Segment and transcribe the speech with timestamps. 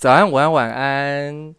[0.00, 1.54] 早安，午安，晚安，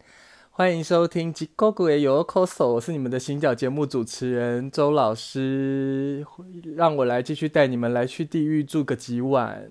[0.50, 6.26] 欢迎收听《吉哥哥也有口手》，我是你们的行脚节目主持人周老师，
[6.74, 9.70] 让我来继续带你们来去地狱住个几晚。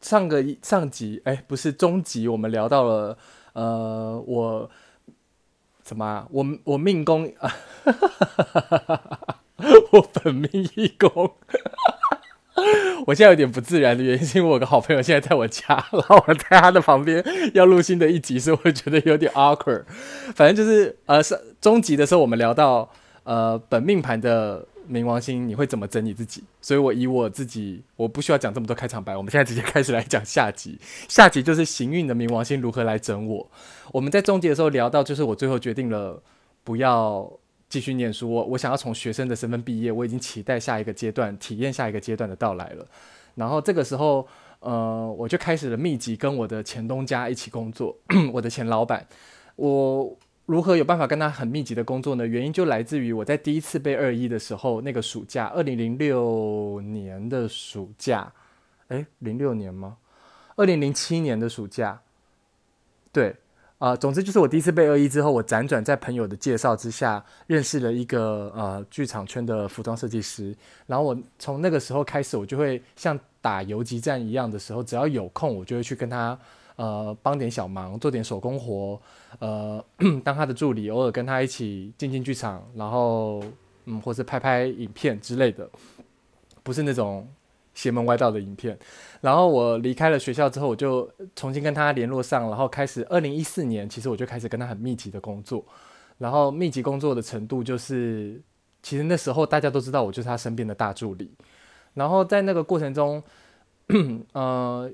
[0.00, 3.16] 上个上集，哎，不是中集，我们聊到了，
[3.52, 4.68] 呃，我
[5.84, 6.26] 怎么啊？
[6.32, 7.54] 我我命宫啊，
[9.92, 11.36] 我本命一宫。
[13.06, 19.84] 我现在有点不自然的原因，是因为我有个好朋友现在在我家，然后我在他的旁边要录新的一集，所以我觉得有点 awkward。
[20.34, 22.88] 反正就是呃，是终集的时候我们聊到
[23.24, 30.78] 呃，本命盘的冥王星你会怎么整你自己，所以我以我自己，我不需要讲这么多开场白，我们现在直接开始来讲下集。
[31.08, 33.50] 下集就是行运的冥王星如何来整我。
[33.92, 36.22] 我们在终集的时候聊到，就是我最后决定了
[36.64, 37.30] 不要。
[37.68, 42.86] 继续念书，我我想要从学生的身份毕业，我已经期待下一个阶段，体验下一个阶段的到来了。
[43.34, 44.26] 然后这个时候，
[44.60, 47.94] 呃，我就开始了密集跟我的前东家一起工作，
[48.32, 49.06] 我的前老板，
[49.56, 52.26] 我如何有办法跟他很密集的工作呢？
[52.26, 58.32] 原因就来自于我在第一次被二一的时候，那个暑假，二零零六年的暑假，
[58.88, 59.98] 诶，零六年吗？
[60.56, 62.00] 二零零七年的暑假，
[63.12, 63.36] 对。
[63.78, 70.52] 啊、总之就是我第一次被恶意之后，我辗转在朋友的介绍之下，认识了一个呃剧场圈的服装设计师。
[70.86, 76.36] 然后我从那个时候开始，我就会像打游击战一样的时候，只要有空，我就会去跟他
[76.74, 79.00] 呃帮点小忙，做点手工活，
[79.38, 79.84] 呃
[80.24, 83.40] 当他的助理，偶尔跟他一起进进剧场，然后
[83.84, 85.70] 嗯，或是拍拍影片之类的，
[86.64, 87.28] 不是那种。
[87.78, 88.76] 邪门歪道的影片，
[89.20, 93.06] 然后我离开了学校之后，我就重新跟他联络上，然后开始。
[93.08, 95.64] 二零一四年，其实我就开始跟他很密集的工作，
[96.18, 98.42] 然后密集工作的程度就是，
[98.82, 101.30] 其实那时候大家都知道我就是他身边的大助理。
[101.94, 103.22] 然后在那个过程中，
[104.34, 104.90] 呃，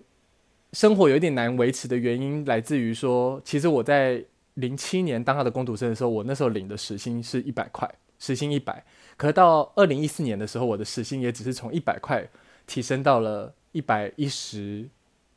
[0.75, 4.23] 生活有一点难维持的原因来自于说，其实我在
[4.55, 8.85] 零七年当他的工读生的时候，我那时候领的时薪是一百块，时薪一百。
[9.17, 12.29] 可是到二零一四年的时候，我的时薪也只是从一百块。
[12.67, 14.89] 提升到了一百一十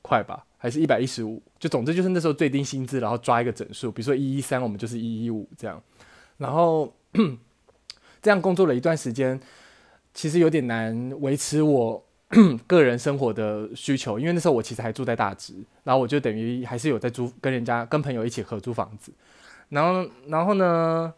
[0.02, 1.42] 块吧，还是一百一十五？
[1.60, 5.82] 就总之就是那时候最低薪资，然后抓一个整数，比如说一一三，我们就是一一五这样。
[6.38, 6.94] 然后
[8.22, 9.40] 这样工作了一段时间，
[10.14, 12.04] 其实有点难维持我
[12.68, 19.12] 个人生活的需求，因为那时候我其实还住在大直，然后我就等于还是有在租，跟人家跟朋友一起合租房子。
[19.70, 21.14] 然后，然后呢？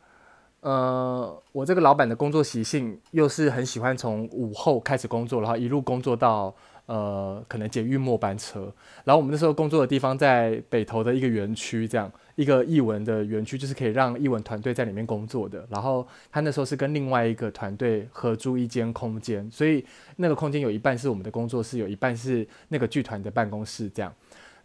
[0.62, 6.54] 呃，我这个老板的工作习性又是很喜欢从午后开始工作，然后一路工作到
[6.86, 8.70] 呃可能捷运末班车。
[9.06, 15.66] 然后我们那时候工作的地方在北投的一个园区，这样一个艺文的园区，就是可以让艺文团队在里面工作的。
[15.70, 19.86] 然后他那时候是跟另外一个团队合租一间空间，所以
[20.18, 23.90] 那个空间有一半是我们的工作室，有一半是那个剧团的办公室。
[23.90, 24.14] 这样，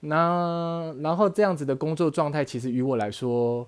[0.01, 3.65] 那然后这样子的工作状态，其实于我来说。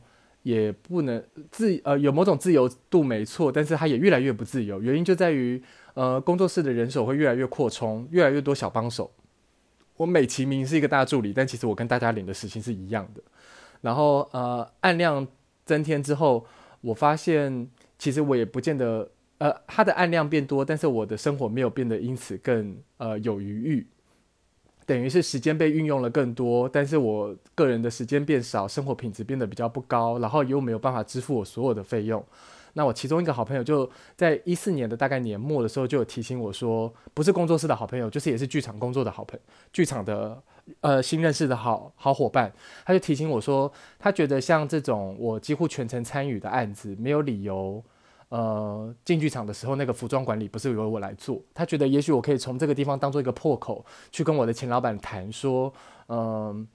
[0.46, 1.20] 也不能
[1.50, 4.80] 自呃有某种自由度没错，但是它也越来越不自由。
[4.80, 5.60] 原因就在于
[5.94, 9.10] 呃工作室的人手会越来越扩充，越来越多小帮手。
[9.96, 13.20] 我美其名是一个大助理，但其实我跟大家领的时薪是一样的。
[13.80, 15.26] 然后呃案量
[15.64, 16.46] 增添之后，
[16.80, 17.68] 我发现
[17.98, 23.86] 其实我也不见得呃他的案量变多，但是我的生活没有变得因此更呃有余裕。
[24.86, 32.24] 等于是时间被运用了更多，但是我个人的时间变少，生活品质变得比较不高，然后又没有办法支付我所有的费用。
[32.74, 39.36] 那我其中一个好朋友就在一四年的大概年末的时候就有提醒我说，不是工作室的好朋友，就是也是剧场工作的好朋，
[39.72, 40.40] 剧场的
[40.82, 42.52] 呃新认识的好好伙伴，
[42.84, 47.82] 他就提醒我说，他觉得像这种我几乎全程参与的案子，没有理由。
[48.28, 51.40] 呃，进剧场的时候，那个服装管理不是由我来做。
[51.54, 55.72] 他觉得也许我可以从这个地方当做一个破口，去跟我的前老板谈说，
[56.08, 56.66] 嗯、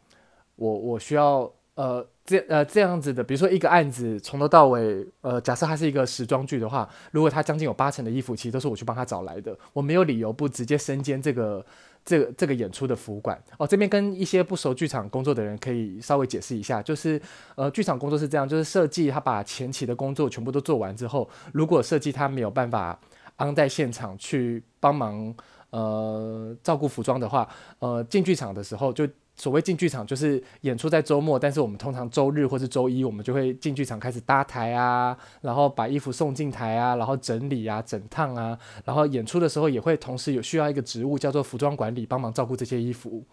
[0.55, 11.65] 我我需要呃这呃这样子的，比如说一个案子从头到尾，呃，假设它是一个时装剧的话，如果他将近有八成的衣服其实都是我去帮他找来的，我没有理由不直接身兼这个。
[12.03, 17.21] 这个这个演出的服管哦，这边跟一些不熟剧场工作的人可以稍微解释一下，就是
[17.53, 22.99] 呃，剧场工作是这样，就是设计他把前期的工作全部都做完之后，如果设计他没有办法
[23.35, 25.31] 安在现场去帮忙
[25.69, 27.47] 呃照顾服装的话，
[27.77, 29.07] 呃，进剧场的时候就。
[29.35, 43.23] 所谓进剧场就是演出在周末，但是我们通常周日或是周一，我们就会进剧场开始搭台啊，然后把衣服送进台啊，然后整理啊、整烫啊，然后演出的时候也会同时有需要一个职务叫做服装管理，帮忙照顾这些衣服。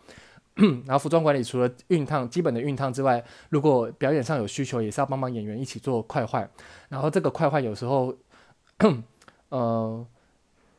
[0.56, 6.48] 然后服装管理除了熨烫基本的熨烫之外，如果表演上有需求，也是要帮忙演员一起做快换。
[6.88, 8.14] 然后这个快换有时候，
[9.50, 10.06] 呃。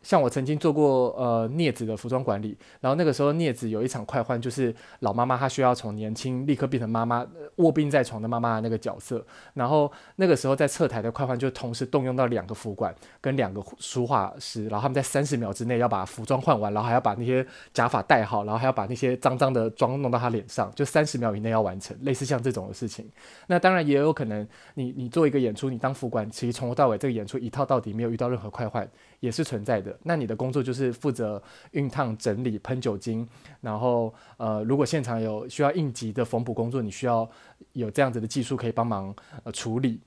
[0.02, 7.26] 像我曾经做过呃镊子的服装管理，然后那个时候镊子有一场快换，就是老妈妈她需要从年轻立刻变成妈妈
[7.58, 23.10] 卧病在床的妈妈的那个角色，然后那个时候在侧台的快换就同时动用到两个服管跟两个梳化师，然后他们在三十秒之内要把服装换完，然后还要把那些假发戴好，然后还要把那些脏脏的妆弄到她脸上，就三十秒以内要完成，类似像这种的事情。
[23.48, 29.98] 那当然也有可能你，你你做一个演出，你当服管，其实从头到尾这个演出一套到底没有遇到任何快换，也是存在的。
[30.04, 31.42] 那你的工作就是负责
[31.74, 33.28] 熨烫、整理、喷酒精，
[33.62, 37.30] 然后呃，如果现场有需要应急的缝补工作，你需要
[37.74, 39.14] 有这样子的技术可以帮忙
[39.44, 40.00] 呃处理。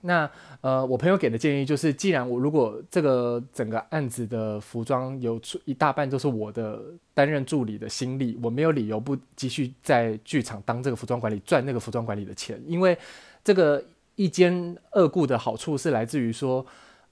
[0.00, 0.30] 那
[0.60, 6.80] 呃，我朋友给的建议就是，既然我如果这个整个案子的服装有出一大半都是我的
[7.14, 12.96] 担任助理的心力，我没有理由不继续在剧场当这个服装管理，赚那个服装管理的钱，因为
[13.42, 13.82] 这个
[14.14, 16.64] 一兼二顾的好处是来自于说。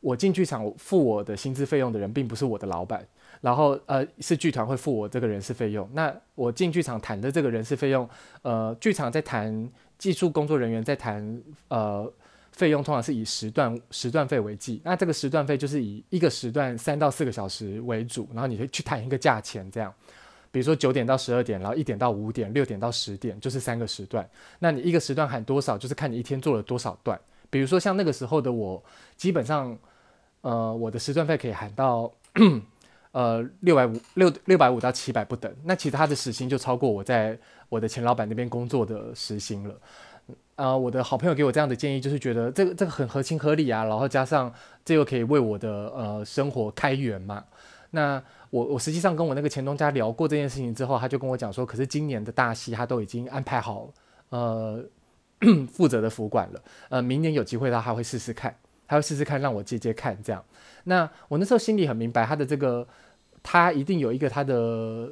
[0.07, 3.05] 我进剧场付我的薪资费用的人，并不是我的老板，
[3.41, 5.89] 然后呃是剧团会付我这个人事费用。
[5.95, 8.09] 那我进剧场谈的这个人事费用，
[8.43, 9.69] 呃，剧场在谈
[9.99, 12.09] 技术工作人员在谈呃
[12.53, 14.81] 费用，通常是以时段时段费为计。
[14.85, 19.93] 那这个时段费就是以一个时段三到四个小时为主，然后你会去谈一个价钱，这样，
[20.53, 24.25] 比如说九点到十二点，然后一点到五点，六点到十点，就是三个时段。
[24.61, 27.21] 那你一个时段喊多少，就是看你一天做了多少段。
[27.51, 28.81] 比如说像那个时候的我，
[29.17, 29.77] 基本上，
[30.47, 32.09] 呃，我的时段费可以喊到，
[33.11, 35.53] 呃，六百五六六百五到七百不等。
[35.65, 37.37] 那其实他的时薪就超过我在
[37.69, 39.75] 我的前老板那边工作的时薪了。
[40.55, 44.55] 呃，我的好朋友给我这样的建议，就是觉得这个这个很合情合理啊，然后加上
[44.85, 47.43] 这又可以为我的呃生活开源嘛。
[47.91, 53.89] 那我我实际上跟我那个前东家聊过这件事情之后，他就跟我讲说，可是今年的大戏他都已经安排好，
[54.29, 54.85] 呃。
[55.71, 58.57] 负责的服管了，呃，明年有机会他还会试试看，
[58.87, 60.45] 他会试试看让我接接看这样。
[60.85, 62.87] 那我那时候心里很明白，他的这个
[63.43, 65.11] 他一定有一个他的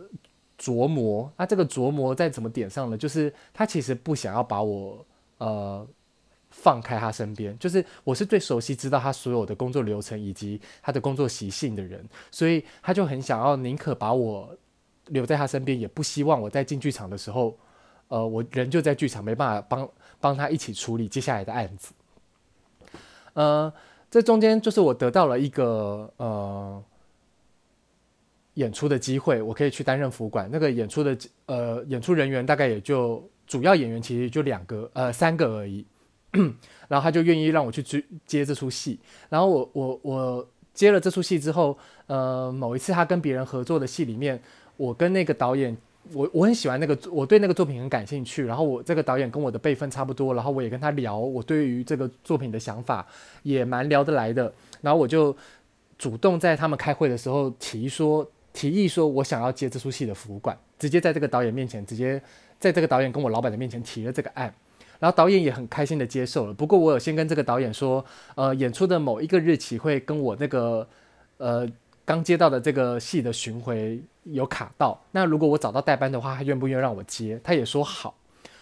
[0.59, 2.97] 琢磨，那这个琢磨在怎么点上呢？
[2.97, 5.05] 就是他其实不想要把我
[5.38, 5.87] 呃
[6.50, 14.56] 放开他身边，就是我是最熟悉知道他所有的工作流程以及他的工作习性的人，所以他就很想要宁可把我
[15.09, 17.56] 留在他身边，也不希望我在进剧场的时候。
[18.09, 19.88] 呃，我人就在剧场，没办法帮
[20.21, 21.94] 帮他一起处理接下来的案子。
[23.34, 23.72] 呃，
[24.10, 26.82] 这中间就是我得到了一个呃
[28.54, 30.48] 演出的机会，我可以去担任服管。
[30.50, 31.16] 那个演出的
[31.46, 35.84] 呃演出人员大概也就主要演员其实就两个呃三个而已，
[36.88, 38.98] 然后他就愿意让我去接接这出戏。
[39.28, 41.76] 然后我我我接了这出戏之后，
[42.06, 44.42] 呃，某一次他跟别人合作的戏里面，
[44.76, 45.76] 我跟那个导演。
[46.12, 48.44] 我我很喜欢那个，我对那个作品很感兴趣。
[48.44, 53.06] 然后我这个导演跟我的辈分差不多，然后我也跟他聊，我对于这个作品的想法
[53.42, 54.52] 也蛮聊得来的。
[54.82, 55.34] 然后我就
[55.98, 62.20] 主动在他们开会的时候提说，提议说我想要接这出戏的服管，直接在这个导演面前，直接
[62.60, 64.54] 在这个导演跟我老板的面前提了这个案。
[64.98, 66.52] 然后导演也很开心的接受了。
[66.52, 68.04] 不过我有先跟这个导演说，
[68.34, 70.86] 呃，演出的某一个日期会跟我那个
[71.38, 71.68] 呃。
[72.04, 77.40] 刚接到的这个戏的巡回有卡到，那如果我找到代班的话，他愿不愿意让我接？
[77.42, 78.14] 他也说好，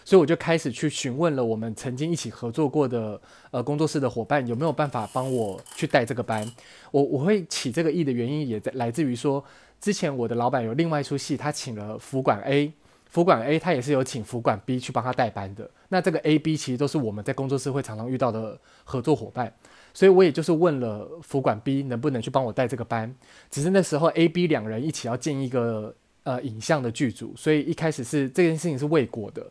[0.05, 3.19] 所以我就开始去询问了我们曾经一起合作过的
[3.51, 6.49] 呃工作室的伙伴，有没有办法帮我去带这个班。
[6.91, 9.43] 我我会起这个意的原因也在来自于说，
[9.81, 12.71] 之前我的老板有另外一出戏，他请了服管 A，
[13.09, 15.69] 服管 A 他也是有请服管 B 去帮他带班的。
[15.89, 19.53] 那这个 A、B 其实都是我们在工作室会常常遇到的合作伙伴。
[19.93, 23.13] 所以我也就是问了服管 B 能不能去帮我带这个班，
[23.51, 29.45] 只是那时候 A、B 两人一起要建一个呃影像的剧组，所以一开始是这件事情是未果的。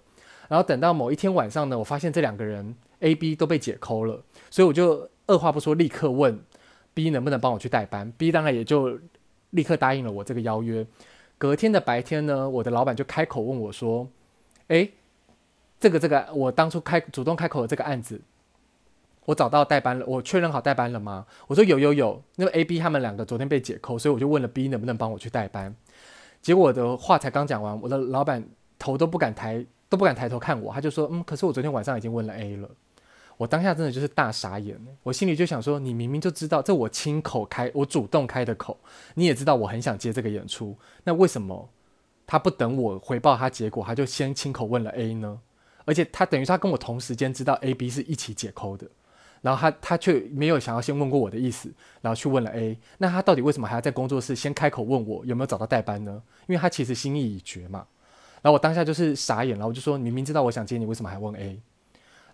[0.49, 4.21] 然后等到某一天晚上呢，我发现这两个人 A、B 都被解扣了，
[4.51, 6.39] 所以我就二话不说立刻问
[6.93, 8.99] B 能不能帮我去带班，B 当然也就
[9.51, 10.85] 立刻答应了我这个邀约。
[11.39, 14.09] 隔天的白天呢，我的老板就开口问我说
[14.69, 14.91] ：“诶，
[15.79, 18.21] 这个这个我当初开主动开口的这个案子。”
[19.25, 21.25] 我找到代班了，我确认好代班了吗？
[21.47, 25.75] 我说有有有，那个 A、B 他们两个昨天被解扣，所以我就问了 B 能不能帮我去代班。
[26.41, 28.45] 结果我的话才刚讲完，我的老板
[28.79, 32.69] 头都不敢抬，都不敢抬头看我，他就说：“嗯，可是我昨天晚上已经问了 A 了。”
[33.39, 38.79] 我当下真的就是大傻眼，我心里就想说：“你明明就知道这我亲口开，我主动开的口，
[39.15, 41.69] 你也知道我很想接这个演出，那为什么
[42.27, 45.41] 他不等我回报他结果，他就先亲口问了 A 呢？
[45.85, 48.89] 而且他等于他跟我同时间知道 A、B 是一起解扣的。”
[49.43, 51.71] 然后他他却没有想要先问过我的意思，
[52.01, 56.23] 然后去问了 A，那他到底为什么还要在工作室先开口问我有没有找到代班呢？
[56.47, 57.87] 因为他其实心意已决嘛。
[58.41, 61.61] 然后我当下就是傻眼了，我就说，明明知道我想接你，为什么还问 A？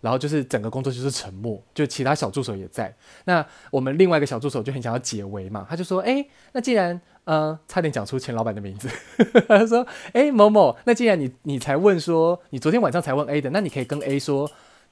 [0.01, 2.95] 然后就是整个工作就是沉默，就其他小助手也在。
[3.25, 8.89] 那我们另外一个小助手就很想要解围嘛，他就说：“哎，那既然呃，差点讲出钱老板的名字，
[9.49, 14.49] 他说：哎，某某，那既然你你才问说，你昨天晚上才问 A 的，那你可以跟 A 说，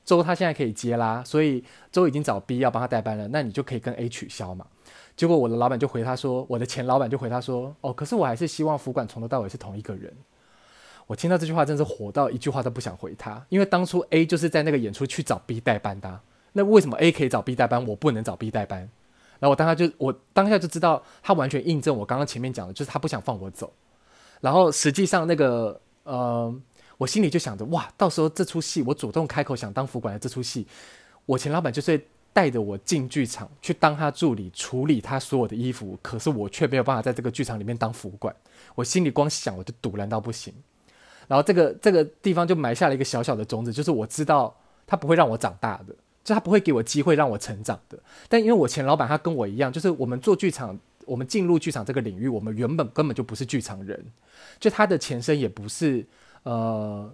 [0.06, 4.64] 周他现在可以接啦，所以周已经找 B 要帮他代班了，那你就可以跟 A 取消嘛。
[5.14, 10.10] 结果我的老板就回他说，我的前老板就回他说：哦，可是我还是希望服管从头到尾是同一个人。”
[11.08, 13.44] 我听到这句话，真是火到一句话都不想回他。
[13.48, 16.20] 因为当初 A 就是在那个演出去找 B 代班的，
[16.52, 18.80] 那为什么 A 可以找 B 代班，我不能找 B 代班？
[19.38, 23.72] 然后我当下就我当下就知道，他完全印证我刚刚前面讲的，就是他不想放我走。
[24.40, 26.54] 然后实际上那个呃，
[26.98, 30.66] 我心里就想着，哇，到时候这出戏我主动开口想当服管的这出戏，
[31.26, 32.00] 我前老板就是
[32.32, 38.34] 带着我进剧场去当他助理，处理他所有的衣服，可是我却没有办法在这个剧场里面当服管。
[38.74, 40.52] 我心里光想我就赌烂到不行。
[41.28, 47.98] 然后这个这个地方就埋下了一个小小的种子，就是我知道他不会让我长大的，就他不会给我机会让我成长的。
[48.28, 54.04] 但因为我前老板他跟我一样，就是我们做剧场，我们进入剧场这个领域，我们原本根本就不是剧场人，
[54.60, 56.06] 就他的前身也不是
[56.46, 57.12] 呃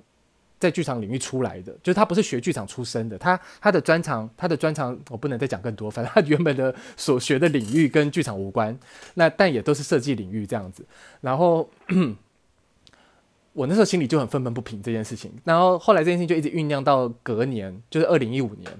[0.60, 8.78] 在剧场领域出来的，就是他不是学剧场出身的，他他的专长他的专长我不能再讲更多，反正他原本的所学的领域跟剧场无关，
[9.14, 10.84] 那但也都是设计领域这样子，
[11.20, 11.68] 然后。
[13.54, 18.72] 我那时候心里就很愤愤不平这件事情，然后后来这件事情就一直酝酿到隔年，就是二零一五年。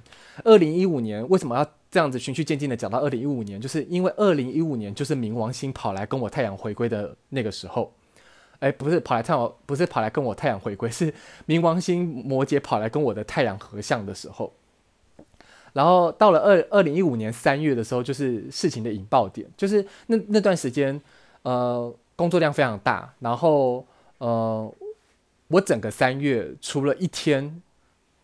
[0.44, 3.60] 二零一五年为什么要这样子循序渐进的讲到二零一五年？
[3.60, 7.92] 就是因为二零一五年就是冥王星跑来跟我太阳回归的那个时候，
[8.62, 11.12] 哎，不是跑来探我，不是跑来跟我太阳回归，是
[11.46, 14.52] 冥王星摩羯跑来跟我的太阳合相的时候。
[15.72, 21.00] 然后到了二二零一五年三月的时候，就是事情的引爆点，就是那那段时间，
[21.42, 23.84] 呃，工作量非常大，然后。
[24.18, 24.72] 呃，
[25.48, 27.60] 我整个三月除了一天，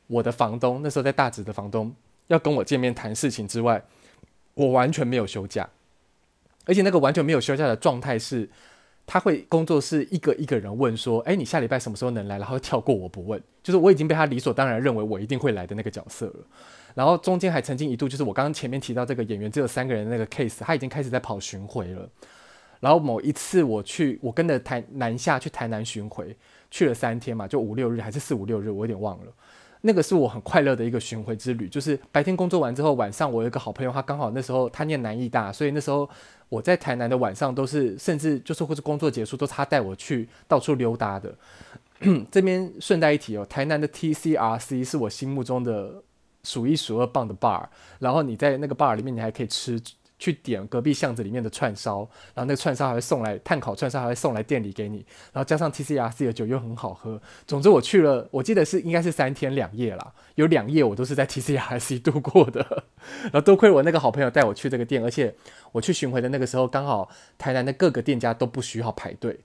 [0.07, 1.93] 我的房东那时候在大直的房东
[2.29, 3.83] 要跟我见面谈事情之外，
[4.55, 5.69] 我完全没有休假，
[6.67, 8.49] 而且那个完全没有休假的状态是，
[9.11, 12.37] 他会工作室一个一个人问说，哎，你下礼拜什么时候能来？
[12.37, 16.35] 然后跳过我不问，就是我已经被他理所当然认为我一定会来的那个角色了。
[16.95, 22.07] 然后中间还曾经一度，就是我刚刚前面提到这个演员只有三个人的那个 case，他已经开始在跑巡回了。
[22.81, 26.37] 然后某一次我去，我跟着台南下去台南巡回，
[26.71, 29.33] 去了三天嘛，就五六日还是四五六日，我有点忘了。
[29.83, 36.09] 那个是我很快乐的一个巡回之旅，就是白天工作完之后，晚上我有一个好朋友，他刚好那时候他念南艺大，所以那时候
[36.49, 41.35] 我在台南的晚上都是，甚至就是或者工作结束都是他带我去到处溜达的。
[42.31, 46.03] 这边顺带一提哦，台南的 TCRC 是我心目中的
[46.45, 47.65] 数一数二棒的 bar，
[47.99, 49.81] 然后你在那个 bar 里面，你还可以吃。
[50.19, 51.99] 去点隔壁巷子里面的串烧，
[52.35, 54.99] 然后那个串烧还会送来炭烤串烧，还会送来店里给你，
[55.33, 57.21] 然后加上 TCRC 的酒又很好喝。
[57.47, 62.85] 总之我去了，我记得是应该是三天两夜啦，有两夜我都是在 TCRC 度过的。
[63.25, 65.35] 然后多亏我那个好朋友带我去这个店，而且
[65.71, 67.09] 我去巡回的那个时候刚好
[67.39, 69.39] 台南的各个店家都不需要排队。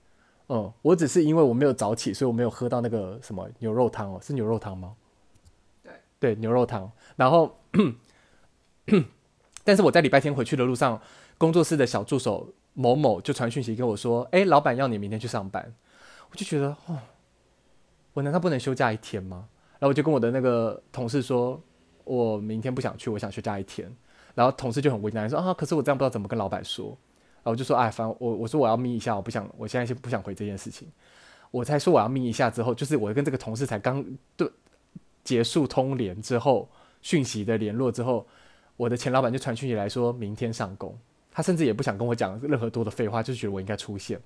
[0.48, 4.94] 嗯，我只是因为我没有早起，所以我没有喝到那个什么牛肉汤哦，是牛肉汤吗？
[5.82, 6.90] 对对，牛肉汤。
[7.14, 7.56] 然后。
[9.64, 11.00] 但是我在礼拜天回去的路上，
[11.38, 15.74] 工作室的小助手某某就传讯息跟我说：“哎，老板要你明天去上班。”
[16.30, 16.98] 我就觉得，哦，
[18.12, 19.48] 我难道不能休假一天吗？
[19.78, 21.58] 然后我就跟我的那个同事说
[22.04, 23.90] ：“我明天不想去，我想休假一天。”
[24.34, 26.88] 然后同事就很为难说：“啊，可是我这样不知道怎么跟老板说。”
[27.42, 30.86] 然后我就说：“哎，反正我我说我要眯一下，我不想，我现在先不想回这件事情。”
[31.50, 34.04] 我才说我要眯一下之后，就是我跟这个同事才刚
[34.36, 34.46] 对
[35.22, 36.68] 结束通联之后，
[37.00, 38.26] 讯息的联络之后。
[38.76, 40.96] 我的前老板就传讯息来说，明天上工。
[41.36, 44.20] 他甚至也不想跟我讲任何多的废话，就觉得我应该出现。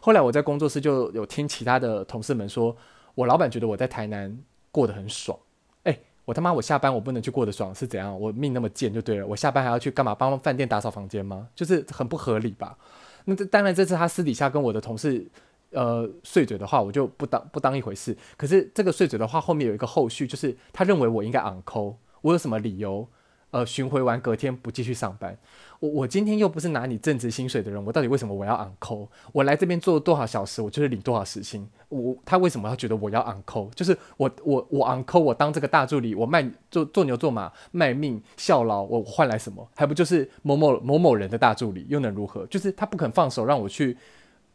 [0.00, 2.74] 后来我在工作室就有听其他的同事们说，
[3.14, 4.34] 我老板觉得我在台南
[4.72, 5.38] 过得很爽。
[5.82, 8.18] 哎，我他妈我下班我不能去过得爽是怎样？
[8.18, 9.26] 我命那么贱就对了。
[9.26, 10.14] 我下班还要去干嘛？
[10.14, 11.46] 帮饭店打扫房间吗？
[11.54, 12.78] 就是很不合理吧？
[13.26, 15.26] 那这当然这次他私底下跟我的同事
[15.72, 18.16] 呃碎嘴的话，我就不当不当一回事。
[18.38, 23.06] 可是这个碎嘴的话后面有一个后续，就是他认为我应该 on call，我有什么理由？
[23.54, 25.38] 呃，巡回完隔天不继续上班，
[25.78, 29.06] 我我今天又不是拿你正职薪水的人，我到底为什么我要 on call？
[29.30, 31.64] 我来这边做多少小时，我就是领多少时薪。
[31.88, 33.70] 我他为什么要觉得我要 on call？
[33.74, 39.64] 就是我我我 on call，我当这个大助理，我卖做做牛做马卖命效劳，我换来什么？
[39.76, 42.44] 还不就是某某某某人的大助理，又能如何？
[42.46, 43.96] 就是他不肯放手让我去，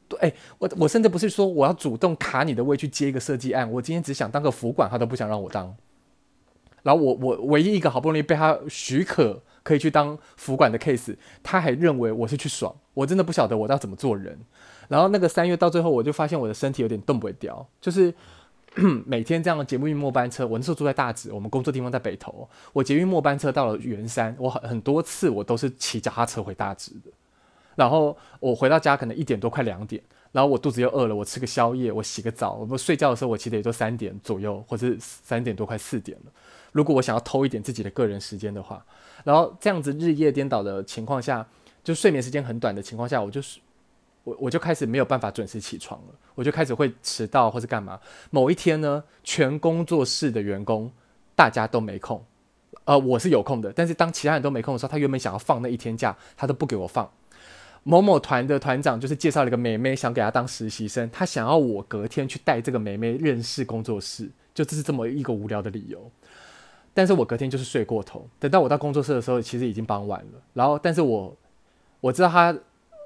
[0.09, 5.73] 对，欸，我我甚至不是说我要主动卡你的位去接一个设计案，我今天只想当个服管，他都不想让我当。
[6.83, 14.39] 然后我我唯一一个好不容易被他许可可以去当服管的 case，他还认为我是去爽，我真的不晓得我要怎么做人。
[14.87, 18.13] 然后那个三月到最后，我就发现我的身体有点动不掉，就是
[19.05, 27.11] 每天这样的捷运末班车，我那时候住在大直，我们工作地方在北投，我捷运末班车到了圆山，我很很多次我都是骑脚踏车回大直的。
[27.75, 36.31] 然后我回到家可能一点多快两点，然后我肚子又饿了，我吃个宵夜，我洗个澡，我睡觉的时候我骑的也就三点左右，或者三点多快四点了。
[36.71, 38.85] 如果我想要偷一点自己的个人时间的话，
[39.23, 41.45] 然后这样子日夜颠倒的情况下，
[41.83, 43.59] 就睡眠时间很短的情况下，我就是
[44.23, 47.99] 我我就开始没有办法准时起床了，我就开始会迟到或是干嘛。
[48.29, 50.91] 某一天呢，全工作室的员工
[51.35, 52.23] 大家都没空，
[52.85, 57.09] 呃，我是有空的，但是当其他人都没空的时候，他原本想要放那一天假，他都不给我放。
[57.83, 66.11] 某某团的团长就是介绍了一个妹妹，想给她当实习生，他想要我隔天去带这个妹妹认识工作室，就这是这么一个无聊的理由。
[66.99, 70.41] 但是我隔天就是睡过头，等到我到工作室的时候，其实已经傍晚了。
[70.53, 71.33] 然后，但是我
[72.01, 72.53] 我知道他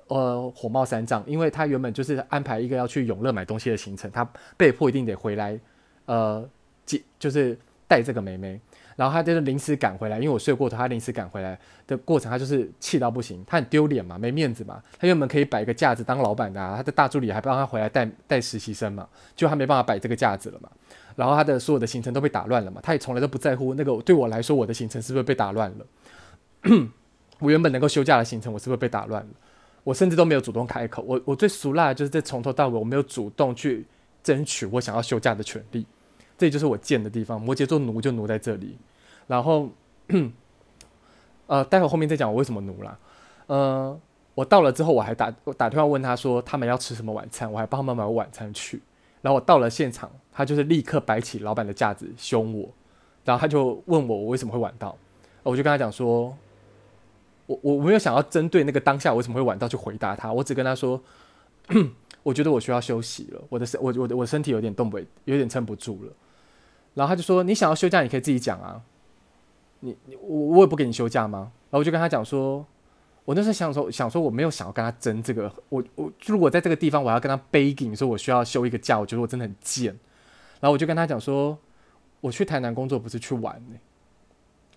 [0.08, 5.60] 呃火冒三丈，因为他原本就是安排一个要去永乐买东西的行程，他被迫一定得回来，
[6.08, 6.44] 呃，
[6.88, 7.56] 接就是
[7.88, 8.60] 带这个妹妹。
[8.96, 14.82] 然后他就是临时赶回来，因为我睡过头，他临时赶回来的过程，他就是气到不行，他很丢脸嘛，没面子嘛。
[14.98, 20.70] 他原本可以摆一个架子当老板的，他的大助理还不让他回来带带实习生嘛，就他没办法摆这个架子了嘛。
[21.16, 25.86] 然后他的所有的行程都被打乱了嘛，他也从来都不在乎那个对我来说，我的行程是不是被打乱了。
[27.40, 29.30] 我原本能够休假的行程，我是不是被打乱了？
[29.84, 31.04] 我甚至都没有主动开口。
[31.04, 33.86] 我我最俗辣的就是这从头到尾我没有主动去
[34.24, 35.86] 争取我想要休假的权利。
[36.38, 38.78] 这就是我贱的地方，摩羯座奴就奴在这里。
[39.28, 39.70] 然后，
[41.48, 42.98] 呃，待会后面再讲我为什么奴啦。
[43.48, 44.00] 呃，
[44.34, 48.82] 我到了之后，我还打我打电话问他说他们要吃什么晚餐，我还帮他们买晚餐去。
[49.22, 52.70] 然后我到了现场，他就是立刻摆起老板的架子凶我，
[53.24, 54.98] 然后他就问我我为什么会晚到，
[55.44, 56.36] 我就跟他讲说，
[57.46, 61.02] 我我没有想要针对那个当下我为什么会晚到去回答他，我只跟他说。
[62.24, 66.12] 我觉得我需要休息了，我的身我我我身体有点动不，有点撑不住了。
[66.94, 68.82] 然后他就说：“你想要休假，你可以自己讲啊。
[69.80, 72.66] 你你我我也不给你休假吗？”然后我就跟他讲说
[73.24, 79.98] ：“我那时候想说想说我没有想要跟他争这个，我我如果在这个地方我要跟他 begging 说我需要休一个假，我觉得我真的很贱。”
[80.64, 81.58] 然后我就跟他讲说
[82.22, 83.62] ：“我去台南工作不是去玩、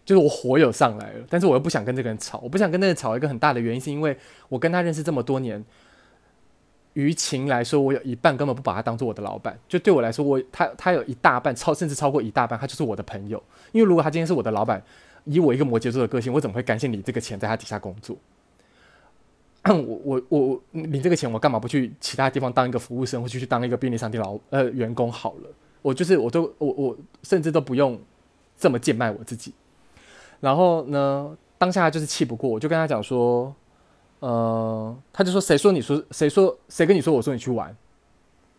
[0.05, 4.19] 就是我火有上来了，但是我又不想跟这个人吵，我不想跟那个吵一个很大的原因是因为
[4.49, 5.65] 我跟他认识这么多年。”
[6.95, 9.57] 于情来说，我有一半根本不把他当做我的老板。
[9.69, 13.41] 就对我来说，我他他有一大半超甚至超过一大半，他就是我的朋友。
[13.73, 14.83] 因为如果他今天是我的老板，
[15.25, 18.17] 以我一个摩羯座的个性，我怎么会甘心你这个钱在他底下工作？
[19.65, 25.51] 我我我领这个钱，我干嘛不去其他地方当一个服务生，或去去当一个便利商店老呃员工好了？
[25.87, 27.97] 我就是我都我我甚至都不用
[28.59, 29.53] 这么贱卖我自己。
[30.41, 33.55] 然后呢，当下就是气不过，我就跟他讲说。
[34.19, 36.03] 呃，他就说：“谁说你说？
[36.11, 36.57] 谁说？
[36.71, 37.13] 谁跟你说？
[37.13, 37.69] 我说你去玩。”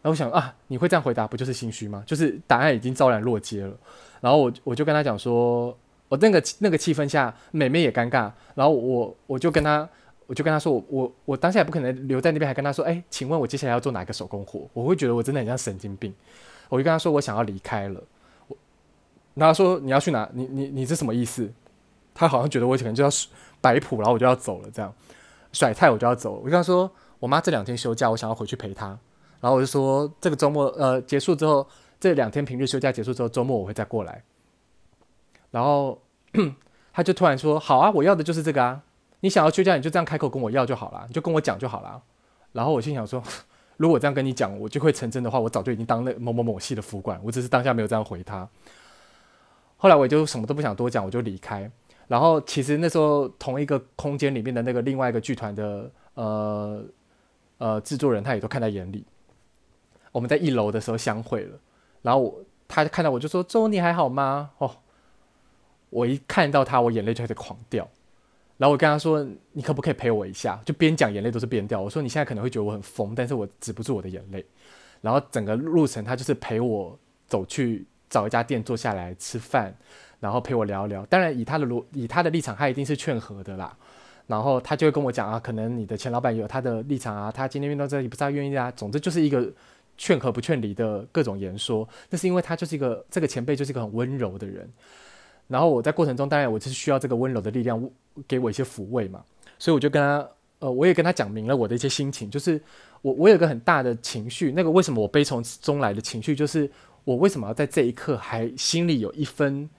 [0.02, 2.04] 然后我想啊，你会这样回答，不就是心虚吗？
[2.06, 3.74] 就是答案已经昭然若揭了。
[4.22, 5.76] 然后我我就跟他讲说，
[6.10, 8.32] 我那个那个气氛下，妹妹也尴尬。
[8.54, 9.90] 然后我我就跟他，
[10.28, 14.70] 我就跟他说，我我我当下也不可能留在那边，还跟他说，哎，请问我接下来要做哪个手工活？
[14.74, 16.14] 我会觉得我真的很像神经病。
[16.70, 18.02] 我就跟他说，我想要离开了。
[18.48, 18.58] 我，
[19.36, 20.30] 然后他说你要去哪？
[20.34, 21.52] 你你你是什么意思？
[22.14, 23.10] 他好像觉得我可能就要
[23.62, 24.94] 摆谱，然后我就要走了这样。
[25.54, 28.88] 甩菜我就要走，我跟他说，我妈这两天休假，我想要回去陪她。
[29.40, 31.68] 然后我就说，这个周末呃结束之后，
[32.00, 34.24] 这两天平日休假结束之后，周末我会再过来。
[35.52, 36.02] 然后
[36.92, 38.82] 他就突然说，好啊，我要的就是这个啊，
[39.20, 42.02] 你想要休假，你就这样开口跟我要就好了，你就跟我讲就好了。
[42.52, 43.22] 然后我心想说，
[43.78, 48.48] 如果这样跟你讲，我就会成真的话，我早就已经当那某某某系的副管，我只是当下没有这样回他。
[49.78, 51.70] 后来我就什么都不想多讲，我就离开。
[52.08, 56.84] 然后其实那时候同一个空间里面的那个另外一个剧团的呃
[57.58, 59.06] 呃制作人，他也都看在眼里。
[60.12, 61.60] 我们在一楼的时候相会了，
[62.02, 64.78] 然后我他看到我就说：“周，你还好吗？”哦，
[65.90, 67.88] 我一看到他，我眼泪就开始狂掉。
[68.58, 71.80] 然后我跟他说：“你可不可以陪我一下？”就边讲眼泪都是边掉。
[71.80, 74.44] 我说：“你现在可能会觉得我很疯，但是我止不住我的眼泪。”
[75.02, 79.74] 然后整个路程他就是陪我走去找一家店坐下来吃饭。
[80.20, 83.78] 然后陪我聊聊，当然以他的逻以他的立场，他一定是劝和的啦。
[84.26, 88.72] 然后他就会跟我讲啊，可能你的前老板有他的立场啊，他今天遇到这里不是他愿意啊。
[88.72, 89.48] 总之就是一个
[89.96, 91.88] 劝和不劝离的各种言说。
[92.10, 94.68] 那是因为他就是一个这个前辈就是一个很温柔的人。
[95.48, 97.82] 然后我在过程中，当然我就是需要这个温柔的力量
[98.28, 99.24] 给我一些抚慰嘛。
[99.58, 100.28] 所以我就跟他
[100.60, 102.62] 呃，我也跟他讲明了我的一些心情，就是
[103.02, 106.70] 我我有个很大的情绪，那个为什么我悲从中来的情绪，就是
[107.04, 109.70] 我为什么要在这一刻还心里有一分。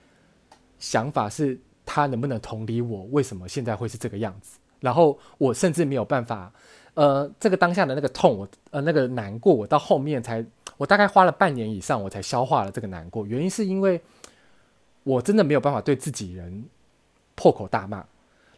[0.80, 3.02] 想法是他能不能同理我？
[3.10, 4.60] 为什么现在会是这个样子？
[4.78, 6.52] 然后我甚至没有办法，
[6.94, 10.44] 呃，这个当下的那个痛，我呃那个难过，我到后面才，
[10.76, 13.26] 我大概花了半年以上，我才消化了这个难过。
[13.26, 14.00] 原因是因为
[15.08, 16.64] 我真的没有办法对自己人
[17.34, 18.04] 破口大骂。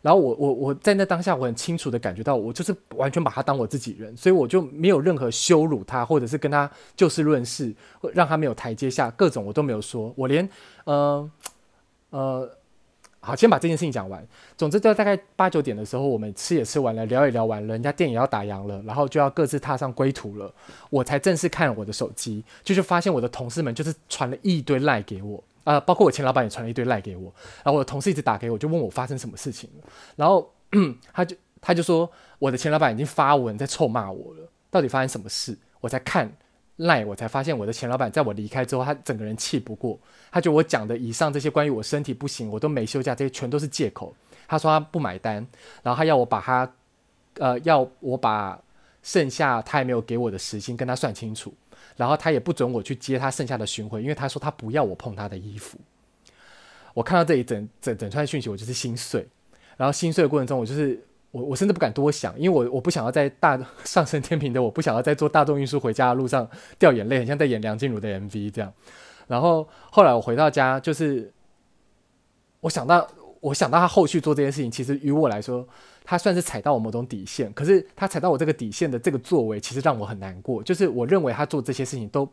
[0.02, 7.70] 然后我我我在那当下，我很清楚的感觉到，我就是完全把他当我自己人，所以我就没有任何羞辱他，或者是跟他就事论事，
[8.14, 10.10] 让他没有台阶下，各种我都没有说。
[10.16, 10.48] 我连
[10.84, 11.30] 呃
[12.08, 12.50] 呃，
[13.20, 14.26] 好，先把这件事情讲完。
[14.56, 20.50] 总之，在大概八九点的时候，我们吃也吃完了，聊也聊完了，人家店也要打烊了，然后就要各自踏上归途了。
[20.88, 25.44] 我才正式看我的手机，就是发现我的同事们就是传了一堆赖给我。
[25.64, 29.84] 啊、呃，包括我前老板也传了一堆赖给我，然后我的同事一直打给我，就问我发生什么事情了，
[30.16, 30.52] 然后
[31.12, 35.56] 他就他就说我的前老板已经发文在臭骂我了，到底发生什么事？
[35.80, 36.30] 我才看
[36.76, 39.98] 赖，我才发现我的前老板在我离开之后，他整个人气不过，
[40.30, 44.14] 他觉得我讲的以上这些关于我身体不行，我都没休假，这些全都是借口。
[44.48, 45.46] 他说他不买单，
[45.82, 46.72] 然后他要我把他
[47.34, 48.58] 呃要我把
[49.02, 51.54] 剩下他还没有给我的时薪跟他算清楚。
[51.96, 55.78] 然后他也不准我去接他剩下的巡回，因为他说他不要我碰他的衣服。
[56.94, 59.26] 我看到这一整整整串讯息，我就是心碎。
[59.76, 68.72] 然后心碎的过程中，我就是我我甚至不敢多想，因为我我不想要在大上升天平的，我不想要在坐大众运输回家的路上掉眼泪，很像在演梁静茹的 MV 这样。
[69.26, 71.32] 然后后来我回到家，就是
[72.60, 73.06] 我想到
[73.40, 75.66] 我想到他后续做这件事情，其实于我来说。
[76.04, 80.62] 他算是踩到我某种底线，可是他踩到我这个底线的这个作为，其实让我很难过。
[80.62, 82.26] 就是我认为他做这些事情都，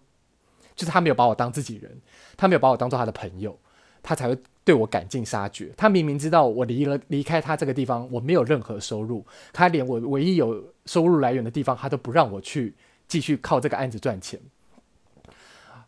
[0.76, 1.96] 就是他没有把我当自己人，
[2.36, 3.58] 他没有把我当做他的朋友，
[4.02, 5.72] 他才会对我赶尽杀绝。
[5.78, 12.74] 他明明知道我离了离开他这个地方，我没有任何收入，他连我唯一有收入来源的地方，他都不让我去
[13.08, 14.40] 继续靠这个案子赚钱。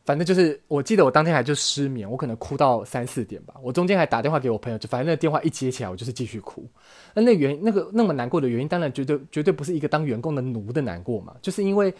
[0.10, 3.54] 反正就是，我记得我当天还就失眠，我可能哭到三四点吧。
[3.62, 6.65] 我中间还打电话给我朋友，就反正那电话一接起来，我就是继续哭。
[7.13, 11.93] 那那原那个那么难过的原因，当然绝对绝对不是一个当员工的奴的难过嘛，就是因为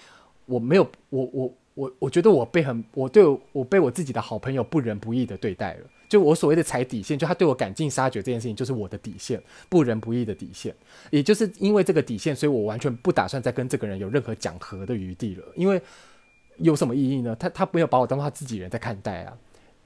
[0.48, 5.82] 我没有我我我我觉得我被很我对，我被我自己的好朋友不仁不义的对待了。
[6.10, 10.74] 就我所谓的踩底线，就他对我赶尽杀绝这件事情，就是我的底线，不仁不义的底线。
[11.12, 15.80] 也就是因为这个底线，所以我完全不打算再跟这个人有任何讲和的余地了，因为。
[16.60, 17.36] 有什么意义呢？
[17.36, 19.38] 他他没有把我当做他自己人在看待啊，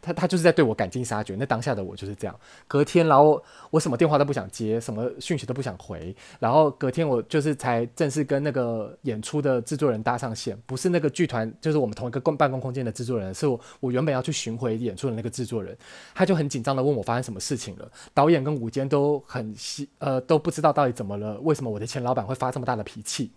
[0.01, 1.35] 他他就是在对我赶尽杀绝。
[1.35, 2.39] 那当下的我就是这样。
[2.67, 6.15] 隔天，然后我什么电话都不想接，什么讯息都不想回。
[6.39, 15.77] 然后隔天我就是才正式跟那个演出的制作人搭上线，不是那个剧团，就是我们同一个共办公空间的制作人，是我我原本要去巡回演出的那个制作人，
[16.13, 17.89] 他就很紧张的问我发生什么事情了。
[18.13, 19.55] 导演跟舞监都很
[19.99, 23.31] 呃都不知道到底怎么了，为什么我的前老板会发这么大的脾气？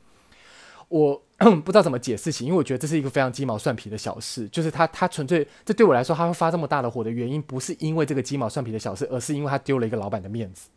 [0.89, 1.21] 我
[1.65, 4.49] 不知道怎么解释起，因为我觉得这是一个非常鸡毛蒜皮的小事。
[4.49, 10.71] 就是他，他纯粹这对我来说，他会发这么大的火的原因，不是因为这个鸡毛蒜皮的小事，而是因为他丢了一个老板的面子。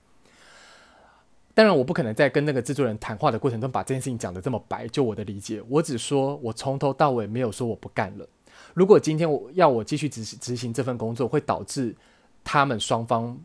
[1.53, 4.85] 当然，我不可能在跟那个制作人谈话的过程中把这件事情讲得这么白。
[4.89, 8.27] 就我的理解，我只说我从头到尾没有说我不干了。
[8.73, 11.95] 如果今天我要我继续执执行这份工作，会导致
[12.43, 13.37] 他们双方，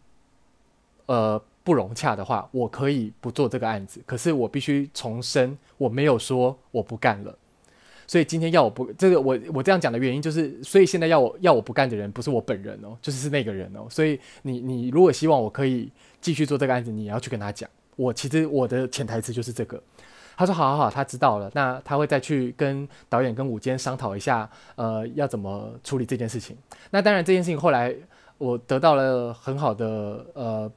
[1.07, 1.41] 呃。
[1.65, 4.01] 不融洽的话，我可以不做这个案子。
[4.07, 7.37] 可是我必须重申，我没有说我不干了。
[8.07, 13.87] 所以今天要我不这个，我我这样讲的原因就是，所以现在要我要我不干的人不是我本人哦，就是是那个人哦。
[13.89, 17.69] 所以你你如果希望我可以继续做这个案子，你也要去跟他讲。
[17.97, 19.83] 我其实我的潜台词就是这个。
[20.37, 21.51] 他说好好好，他知道了。
[21.55, 26.55] 那他会再去跟导演跟舞监商讨一下，呃，要怎么处理这件事情。
[26.91, 27.95] 那当然这件事情后来
[28.37, 30.71] 我得到了很好的呃。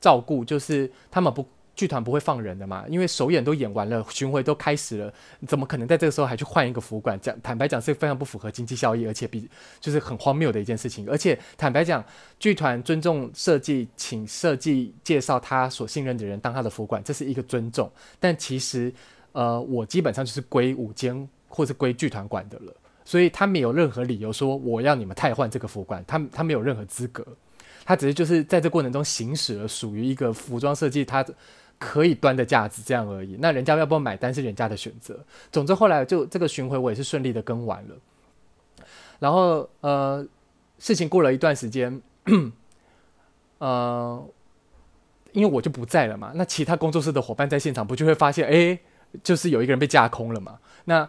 [0.00, 5.12] 照顾就是他们不剧团不会放人的嘛，因为首演都演完了，巡回都开始了，
[5.46, 7.20] 怎么可能在这个时候还去换一个服管？
[7.20, 9.46] 讲坦白讲是非常不符合经济效益，而且比
[9.78, 11.06] 就是很荒谬的一件事情。
[11.06, 12.02] 而且坦白讲，
[12.38, 17.92] 剧团尊重设计，请设计介绍他所信任的人当他的服管，这是一个尊重。
[18.18, 18.90] 但其实
[19.32, 27.22] 呃，我基本上就是归舞监或是归剧团管的了，所以他没有任何理由说我要你们太换这个服管，他他没有任何资格。
[27.86, 31.24] 他只是就是在这过程中行使了属于一个服装设计他
[31.78, 33.36] 可以端的架子这样而已。
[33.38, 35.18] 那人家要不要买单是人家的选择。
[35.52, 37.94] 总之后来就这个巡回我也是顺利的跟完了。
[39.18, 40.26] 然后呃，
[40.78, 42.02] 事情过了一段时间，
[43.58, 44.22] 呃，
[45.32, 48.78] 因为我就不在了嘛，那其他工作室的伙伴在现场不就会发现，哎，
[49.22, 50.58] 就是有一个人被架空了嘛。
[50.84, 51.08] 那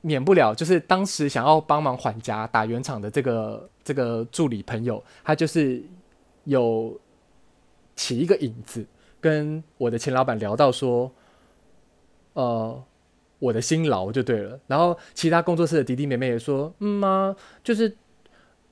[0.00, 5.82] 免不了，就是当时想要帮忙缓颊打圆场的这个这个助理朋友，他就是
[6.44, 6.98] 有
[7.94, 8.84] 起一个影子，
[9.20, 11.10] 跟我的前老板聊到说，
[12.34, 12.84] 呃，
[13.38, 14.58] 我的辛劳就对了。
[14.66, 17.34] 然后其他工作室的弟弟妹妹也说，嗯嘛、
[17.64, 17.96] 就是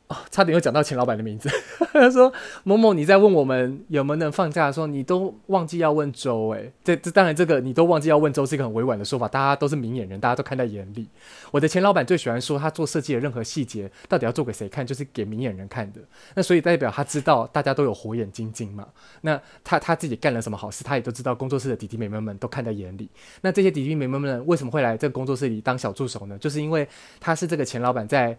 [0.08, 1.48] 哦，差点又讲到钱老板的名字。
[1.94, 2.30] 他说
[2.62, 6.50] ：“某某，你在问我们有没有能放假的时候，你都忘记要问周。
[6.50, 9.26] 哎，这这当然，这个你都忘记要问周是一个很委婉的说法。
[9.26, 11.08] 大家都是明眼人，大家都看在眼里。
[11.50, 16.00] 我的钱老板最喜欢说，他做设计的任何细节，到底要做给谁看，就是给明眼人看的。
[16.34, 18.86] 那所以代表他知道大家都有火眼金睛嘛。
[19.22, 21.34] 那他他自己干了什么好事，他也都知道。
[21.34, 23.08] 工作室的弟弟妹妹们都看在眼里。
[23.40, 26.36] 那这些弟弟妹妹们为什么会来这个工作室里当小助手呢？
[26.36, 26.86] 就是因为
[27.18, 28.36] 他是这个钱老板在。”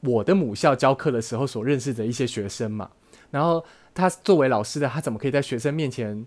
[0.00, 2.90] 我的母校教课的时候所认识的一些学生嘛，
[3.30, 6.26] 然后他作为老师的，他怎么可以在学生面前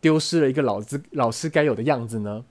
[0.00, 2.44] 丢失了一个老师老师该有的样子呢？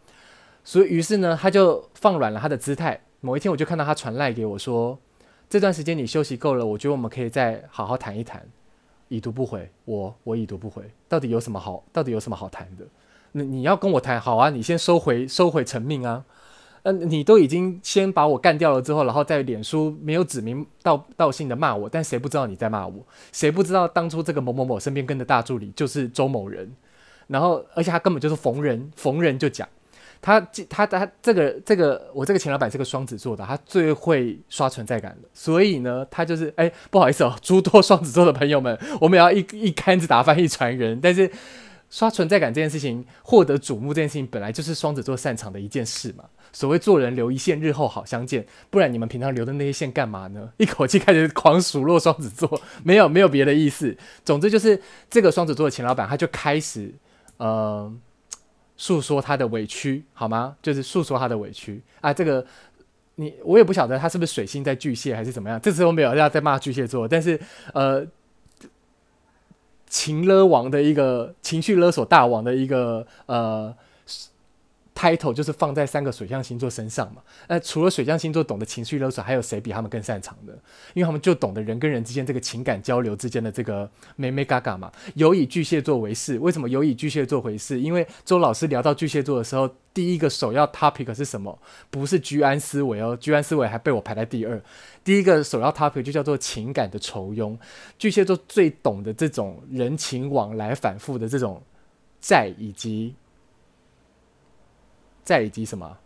[0.64, 3.02] 所以于是呢，他就放软了他的姿态。
[3.20, 5.00] 某一天，我就看到他传赖给我说
[5.50, 8.46] ：“这段时间你休息够了，我觉得我们可以再好好谈一谈。”
[9.10, 11.84] 已读不回，我我已读不回，到底有什么好？
[11.92, 12.86] 到底有什么好谈的？
[13.34, 16.26] 那你要跟我谈好啊，你先收回收回成命啊。
[16.84, 23.06] 嗯、你都已经先把我干掉了之后，然后在脸书没有指名道道姓的骂我，但谁不知道你在骂我？
[23.32, 26.70] 谁不知道当初这个某某某身边跟的大助理就是周某人？
[27.28, 29.66] 然后，而且他根本就是逢人逢人就讲，
[30.22, 41.32] 他他他这个这个我这个钱老板是个双子座的，他最会刷存在感的，所以呢，他就是哎，不好意思哦，诸多双子座的朋友们，我们要一一竿子打翻一船人，但是。
[41.94, 46.24] 刷存在感这件事情，获得瞩目这件事情，本来就是双子座擅长的一件事嘛。
[46.52, 48.44] 所谓做人留一线，日后好相见。
[48.72, 50.52] 不然你们平常留的那些线干嘛呢？
[50.58, 53.96] 一口气开始狂数落双子座，没有没有别的意思。
[54.26, 56.92] 总之就是这个双子座的钱老板，他就开始
[57.38, 57.96] 呃
[58.76, 60.56] 诉说他的委屈，好吗？
[60.64, 62.12] 就是诉说他的委屈啊。
[62.12, 62.44] 这个
[63.18, 65.62] 你我也不晓得他是不是水星在巨蟹还是怎么样。
[65.62, 67.40] 这次我没有要再骂巨蟹座，但是
[67.76, 68.04] 呃。
[69.94, 73.76] 情勒王的一个情绪勒索大王的一个呃。
[74.96, 80.54] title 就是放在三个水象星座身上嘛，呃，除了水象星座懂得情绪勒索，还有谁比他们更擅长的？
[80.94, 84.92] 因为他们就懂得人跟人之间这个情感交流之间的这个美眉嘎嘎嘛。
[85.16, 87.82] 有以巨蟹座为事，为什么有以巨蟹座为事？
[87.82, 91.58] 因为周老师聊到巨蟹座的时候，第一个首要 topic 是什么？
[91.90, 94.62] 不是居安思危哦，居安思危还被我排在第二。
[95.04, 97.58] 第一个首要 topic 就叫做情感的愁庸。
[97.98, 101.62] 巨蟹座最懂得这种人情往来反复的这种
[102.22, 103.14] 债以及。
[105.26, 105.98] 债以及什么？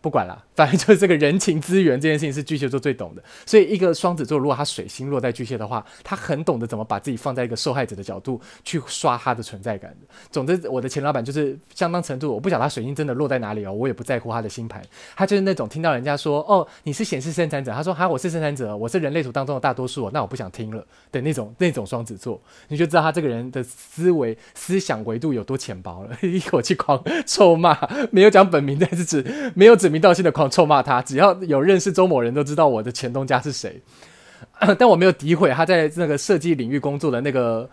[0.00, 3.22] 不管了，反正就是这个人情资源这件事情是巨蟹座最懂的。
[3.46, 9.96] 所以，一个双子座如果他水星落在巨蟹的话，他很懂得怎么把自己放在一个受害者的角度去刷他的存在感。
[10.30, 14.82] 总之，我的前老板就是相当程度，我不晓得他水星真的落在哪里哦，我也不在乎他的星盘。
[15.14, 26.16] 他就是那种听到人家说：“哦，你是显示生产者。”他说：“哈，我是生产者，我是人类图当中的大多数。”那我不想听了的那种那种双子座，你就知道他这个人的思维思想维度有多浅薄了。
[26.26, 27.78] 一口气狂 臭骂，
[28.10, 29.92] 没有讲本名，但是指没有指。
[29.92, 33.80] 名道姓的狂臭骂他，只要有认识周某人都知道我的前东家是谁，
[34.78, 37.68] 但我没有诋毁他在那个设计领域工作的那个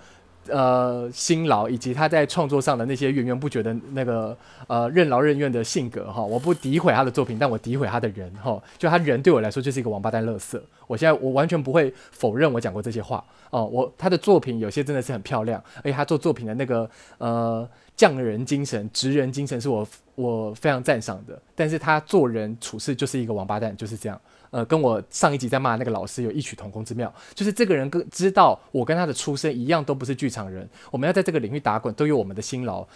[0.48, 4.36] 呃辛劳，以及他在创作上的那些源源不绝的那个
[4.68, 10.60] 呃任劳任怨的性格哈，我不诋毁他的作品，但我诋毁他的人哈，就他人对我来说就是一个王八蛋垃圾。
[10.88, 17.68] 我现在我完全不会否认我讲过这些话哦，我他的作品有些真的是很漂亮，而且他做作品的那个呃。
[18.00, 19.86] 匠人精神、职人精神是我
[20.16, 24.18] 我非常赞赏的，但是他做人处事就是一个王八蛋，就是这样。
[24.52, 32.88] 呃，跟我上一集在骂那个老师有异曲同工之妙，就是这个人跟知道我跟他的出身一样，都不是剧场人，我们要在这个领域打滚，都有我们的辛劳。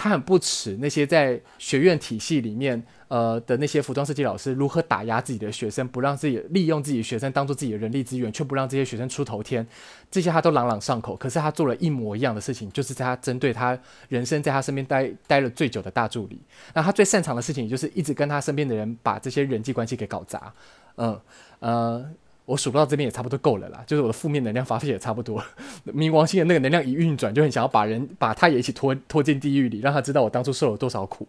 [0.00, 9.66] 他很不耻那些在学院体系里面，呃的那些服装设计老师如何打压自己的学生，不让自己利用自己的学生当做自己的人力资源，却不让这些学生出头天，
[10.08, 11.16] 这些他都朗朗上口。
[11.16, 13.76] 可是他做了一模一样的事情，就是在他针对他
[14.08, 16.40] 人生在他身边待待了最久的大助理，
[16.72, 20.52] 那他最擅长的事情就是一直跟他身边的人把这些人际关系给搞砸。
[20.94, 21.20] 嗯
[21.58, 22.08] 呃。
[22.48, 25.44] 我数不到这边也差不多够了啦，就是我的负面能量发泄也差不多。
[25.84, 31.28] 冥王星的那个能量一运转，就很想要把人把他也一起拖拖进地狱里，让他知道我当初受了多少苦。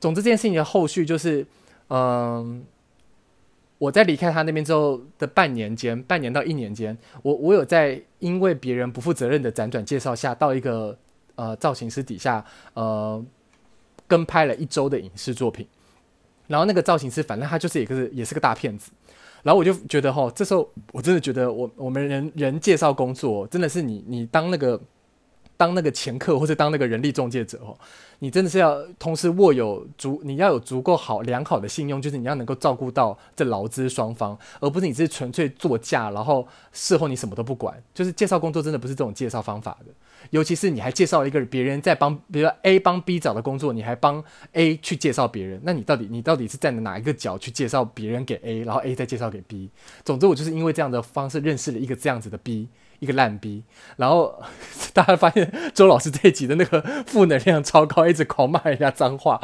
[0.00, 1.46] 总之这件事情的后续就是，
[1.90, 2.64] 嗯，
[3.78, 10.98] 我在离开他那边之后的半年间，半年到一年间，我我有在因为别人不负责任的辗转介绍下，到一个
[11.36, 13.24] 呃造型师底下，呃，
[14.08, 15.64] 跟拍了一周的影视作品，
[16.48, 18.90] 然后那个造型师反正他就是也是也是个大骗子。
[19.42, 24.80] 然后我就觉得哈，这时候我真的觉得我我们人人介绍工作真的是你你当那个
[25.56, 27.76] 当那个掮客或者当那个人力中介者哦，
[28.20, 37.80] 你真的是要同时握有足你要有足够好良好的信用，就是你要能够照顾到这劳资双方，而不是你是纯粹作价，然后事后你什么都不管。
[37.92, 39.92] 就是介绍工作真的不是这种介绍方法的。
[40.32, 49.70] 尤其是你还介绍一个别人在帮，比如说 A 帮 B 找的工作，你还帮 A 去介绍别人，那你到底你到底是站在哪一个角去介绍别人给 A，然后 A 再介绍给 B？
[50.04, 52.66] 总之，我就是因为这样的方式认识了一个这样子的 B，
[52.98, 53.62] 一个烂 B，
[53.96, 54.42] 然后
[54.94, 59.38] 大家发现周老师这一集的那个负能量超高，一直狂骂人家脏话。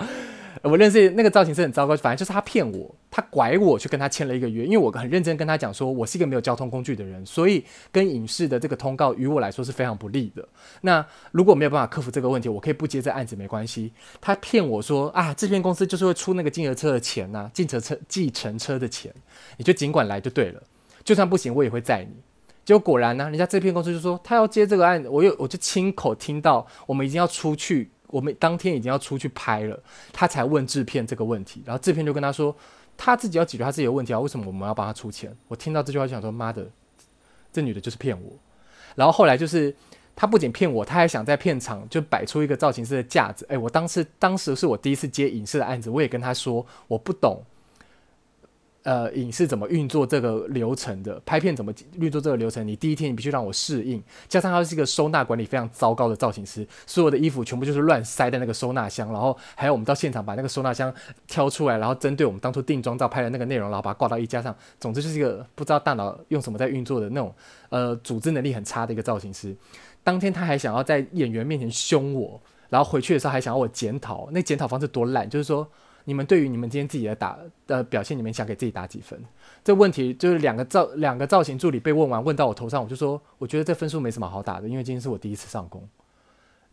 [0.63, 10.47] 我认识那个造型师很糟糕，反正就是他骗我，他拐我去跟他签了一个约，因为我很认真跟他讲说，我是一个没有交通工具的人，所以跟影视的这个通告于我来说是非常不利的。
[10.81, 13.93] 那如果没有办法克服这个问题，我可以不接这案子没关系。
[14.21, 19.15] 他骗我说啊，制片公司就是会出那个金额车的钱呐、啊，计程车计程车的钱，
[19.59, 20.63] 你就尽管来就对了，
[21.05, 22.17] 就算不行我也会载你。
[22.65, 27.91] 结果果然呢、人家制片公司就说他要接这个案子，我有我就亲口听到我们已经要出去。
[28.09, 29.79] 我们当天已经要出去拍了，
[30.13, 32.55] 他才问制片这个问题，然后制片就跟他说，
[32.97, 35.35] 他自己要解决他自己的问题啊，为什么我们要帮他出钱？
[35.47, 36.67] 我听到这句话就想说，妈的，
[37.53, 38.33] 这女的就是骗我。
[38.95, 39.75] 然后后来就是
[40.17, 43.47] 他不仅骗我，他还想在片场就摆出一个造型师的架子。
[43.49, 47.43] 诶，我当时当时是我第一次接影视的案子，我也跟他说我不懂。
[48.89, 51.21] 呃，影视怎么运作这个流程的？
[51.27, 52.67] 拍片怎么运作这个流程？
[52.67, 60.91] 你第一天你必须让我适应，加上他是一个收纳管理非常糟糕的造型师，所有的衣服全部就是乱塞在那个收纳箱，然后还有我们到现场把那个收纳箱
[61.27, 64.57] 挑出来，然后针对我们当初定妆照拍的那个内容，然后把它挂到衣架上。
[64.81, 67.35] 总之就是一个不知道大脑用什么在运作的那种，
[67.69, 69.55] 呃，组织能力很差的一个造型师。
[70.03, 75.69] 当天他还想要在演员面前凶我，然后回去的时候还想要我检讨，那检讨方式多烂，就是说。
[76.09, 79.23] 你们对于你们今天自己的打的表现，你们想给自己打几分？
[79.63, 85.87] 这问题就是两个造两个造型助理被问完，问到我头上，我就说，我觉得这分数没什么好打的，因为今天是我第一次上工，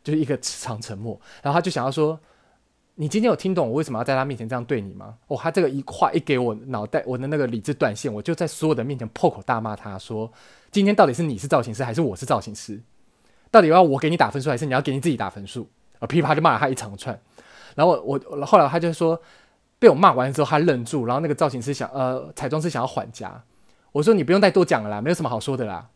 [0.06, 1.20] 就是一个长沉默。
[1.44, 2.18] 然后他就想要说，
[2.94, 5.18] 你今天有听懂我为什么要在他面前这样对你吗？
[5.28, 10.32] 哦，他这个一话一给我脑袋，我的那个理智断线，我就在所有的面前破口大骂他说，
[10.72, 12.82] 今天到底是你是造型师还是我是造型师？
[13.52, 15.68] 到底要我给你打分数，还是你要给你自己打分数？
[16.00, 17.20] 啊，噼啪就骂了他一长串。
[17.76, 19.22] 然后我我后来他就说，
[19.78, 23.44] 被我骂完之后他愣住，然后那个造型师想呃彩妆师想要缓颊，
[23.92, 25.88] 我说你不用再多讲了啦，没有什么好说的啦，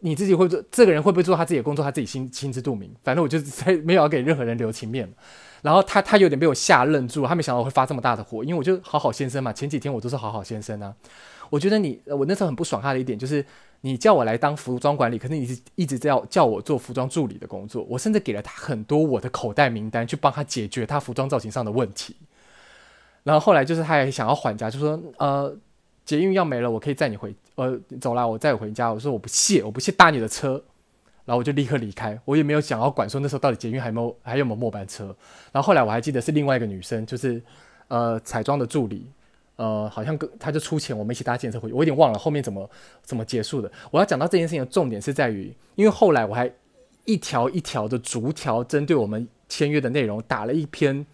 [0.00, 5.10] 你自己会做这个人会不会做他自己的工作，他自己心心知肚明，反正我就在 没有要给任何人留情面。
[5.62, 10.94] 然后他他有点被我吓愣住，他没想到我会发这么大的火，因为我就好好先生嘛，前几天我都是好好先生啊，
[11.50, 13.44] 我觉得你我那时候很不爽他的一点就是。
[13.80, 17.84] 你叫我来当服装管理，可是你是一直在叫，叫我做服装助理的工作。
[17.88, 22.16] 我甚至给了他很多我的口袋名单，去帮他解决他服装造型上的问题。
[23.22, 25.56] 然后后来就是他也想要还价，就说呃，
[26.04, 28.92] 捷运要没了，我可以载你回呃走啦，我载你回家。
[28.92, 30.62] 我说我不屑，我不屑搭你的车。
[31.24, 35.06] 然后我就立刻离开，我也没有想要管说那时候到底捷运还没有还有没有末班车。
[35.50, 37.42] 然后后来我还记得是另外一个女生，就是
[37.88, 39.10] 呃彩妆的助理。
[39.56, 42.70] 呃，好像跟他就出钱，我们一起搭计程车回去，我有点忘了后面怎么
[43.02, 43.70] 怎么结束的。
[43.90, 46.50] 我要讲到这件事情的重点是在于，因为后来我还
[47.04, 51.04] 一条一条的逐条针对我们签约的内容打了一篇。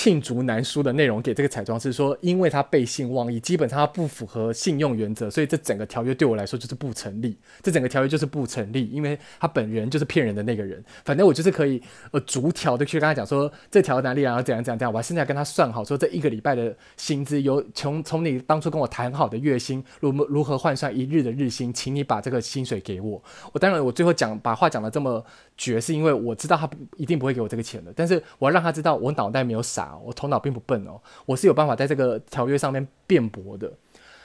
[0.00, 7.36] 罄竹难书的内容给这个彩妆师说，因为他背信忘义，基本上他不符合信用原则，所以这整个条约对我来说就是不成立。
[7.62, 10.82] 这整个条约就是不成立，因为他本人就是骗人的那个人。
[11.04, 11.82] 反正我就是可以
[12.12, 14.90] 呃逐条的去跟他讲说，这条哪里然后怎样怎样怎样。
[14.90, 23.22] 我还现在跟他算好说，这一个礼拜的薪资由从从你当初跟我谈好的月薪如如何换算一日的日薪，请你把这个薪水给我。
[23.52, 25.22] 我当然我最后讲把话讲的这么
[25.58, 29.89] 绝，是因为我知道他一定不会给我这个钱的，但是我要让他知道我脑袋没有傻。
[29.96, 33.72] 我头脑并不笨哦，我是有办法在这个条约上面辩驳的。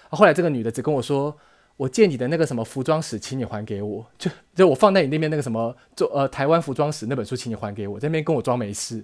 [0.10, 1.36] 后来这个女的只跟我说
[1.78, 8.00] ：“我借你的那个什么服装史，请你还给我。”就就我放在你那边那个什么做呃台湾服装史那本书，请你还给我。
[8.00, 9.04] 在那边跟我装没事。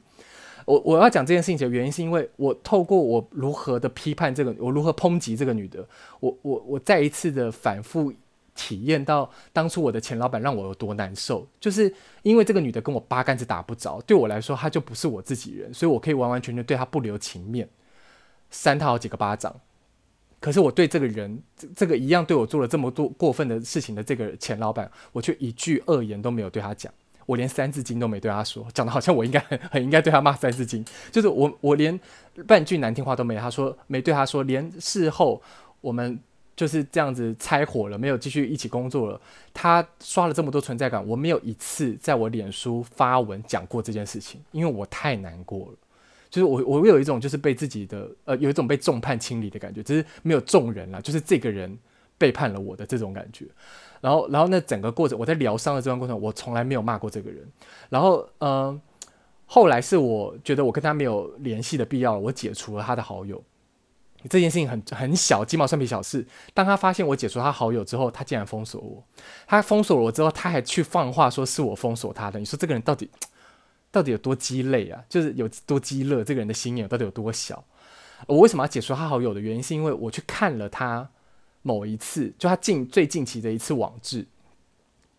[0.66, 5.86] 我我要讲这件事情的原因，是因为我透过我如何的批判这个，我如何抨击这个女的，
[6.20, 8.14] 我我我再一次的反复。
[8.62, 17.68] 体验到当初我的前老板让我有多难受，就是因为这个女的跟我八竿子打不着，对我来说她就不是我自己人，所以我可以完完全全对她不留情面，
[18.52, 19.56] 扇她好几个巴掌。
[20.40, 21.42] 可是我对这个人，
[21.76, 26.94] 这个一样对我做了这么多过分的事情的这个前老板，我却一句恶言都没有对他讲，
[27.26, 32.00] 我连三字经都没对他说，讲的好像我应该很 很应该对他骂三字经，就是我我连
[32.48, 35.42] 半句难听话都没有，他说没对他说，连事后
[35.82, 36.20] 我们。
[36.62, 39.20] 就是这样子拆伙了，没有继续一起工作了。
[39.52, 45.74] 他刷了这么多存在感，我没有一次在我脸书发文讲过这件事情，因为我太难过了。
[46.30, 51.76] 就是我，我有一种就是被自己的呃，有一种被众叛亲离的感觉，只是没有众人了，就是这个人
[52.20, 53.48] 背叛了我的这种感觉。
[54.00, 57.44] 然后，然后那整个过程，我在疗伤的这段过程，我从来没有骂过这个人。
[57.90, 58.80] 然后，嗯、
[59.48, 63.42] 后来是我觉得我跟他没有联系的必要了，我解除了他的好友。
[64.30, 66.26] 这件事情很很小，鸡毛蒜皮小事。
[66.54, 69.04] 当他发现我解除他好友之后，他竟然封锁我。
[69.48, 72.40] 他封锁了我之后，他还去放话说是我封锁他的。
[72.40, 73.10] 你说这个人到底
[73.92, 75.04] 到底有多鸡肋啊？
[75.10, 76.24] 就是有多鸡肋？
[76.24, 77.64] 这个人的心眼到底有多小？
[78.28, 81.10] 我为什么要解除他好友的原因，是因为我去看了他
[81.64, 84.28] 某一次，就他近最近期的一次网志。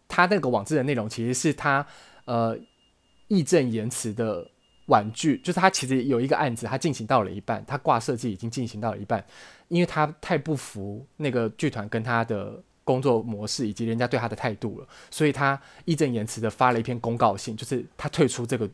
[0.09, 1.87] 他那个网志的内容其实是他
[2.27, 2.57] 呃
[3.29, 4.52] 义正言辞的。
[4.93, 9.25] 婉拒，就是他其实有一个案子，他进行到了一半，他挂设计已经进行到了一半，
[9.69, 18.69] 因为他太不服那个剧团跟他的工作模式以及人家对他的态度了，所以他义正言辞的发了一篇公告信，就是他退出这个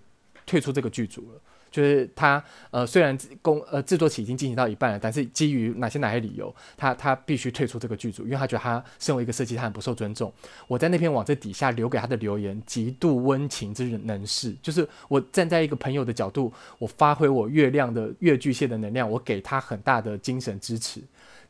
[0.45, 1.41] 退出这个剧组了。
[1.71, 10.33] 就是他呃，虽然工呃制作期已经进行到一半了，但是基于哪些哪些理由，他他必须退出这个剧组，因为他觉得他身为一个设计，他很不受尊重。
[10.67, 21.01] 我在那篇网站底下留给他的留言，极度温情之能事，就是我站在一个朋友的角度，我发挥我月亮的月巨蟹的能量，我给他很大的精神支持。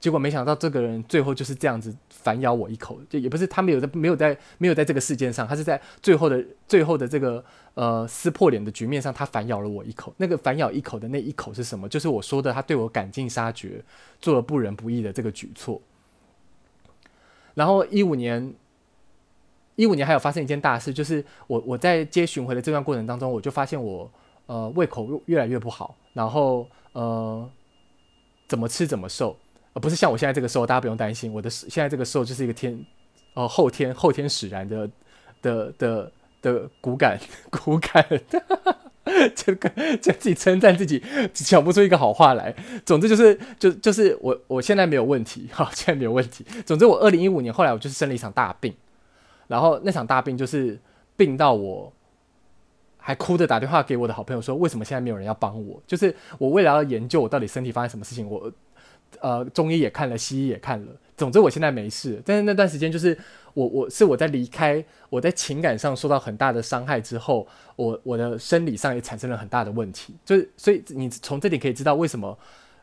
[0.00, 7.44] 结果没想到这个人最后就是这样子反咬我一口，就也不是他没有在没有在没有在这个事件上，他是在最后的最后的这个
[7.78, 10.12] 呃撕破脸的局面上，他反咬了我一口。
[10.16, 11.88] 那个反咬一口的那一口是什么？
[11.88, 13.80] 就是我说的他对我赶尽杀绝，
[14.20, 15.80] 做了不仁不义的这个举措。
[17.54, 18.52] 然后一五年，
[19.76, 24.10] 一五年还有发生一件大事，就是我我在接巡回的这段过程当中，我就发现我
[24.46, 27.48] 呃胃口越来越不好，然后呃
[28.48, 29.36] 怎么吃怎么瘦。
[29.74, 31.32] 不是像我现在这个瘦，大家不用担心。
[31.32, 32.84] 我的现在这个瘦就是一个天，
[33.34, 34.90] 呃，后天后天使然的
[35.40, 36.12] 的的
[36.42, 37.18] 的骨感
[37.50, 38.06] 骨感，
[39.34, 42.54] 这个就自己称赞自己，讲不出一个好话来。
[42.84, 46.44] 总之就是就就是我我现在没有问题， 好，现在没有问题。
[46.64, 48.74] 总之我二零一五年后来我就是生了一场大病，
[49.46, 50.78] 然后那场大病就是
[51.16, 51.92] 病到我
[52.98, 55.82] 还哭着打电话给我的好朋友说，为什么现在没有人要帮我？
[55.86, 58.52] 就是我为了要研究我到底身体发生什么事情，我。
[59.20, 60.92] 呃，中医也看了，西医也看了。
[61.16, 62.22] 总之，我现在没事。
[62.24, 63.16] 但是那段时间，就是
[63.52, 67.44] 我，我是我在离开，我在情感上受到很大的伤害之后，
[67.74, 70.14] 我我的生理上也产生了很大的问题。
[70.24, 72.38] 就是，所以你从这里可以知道，为什么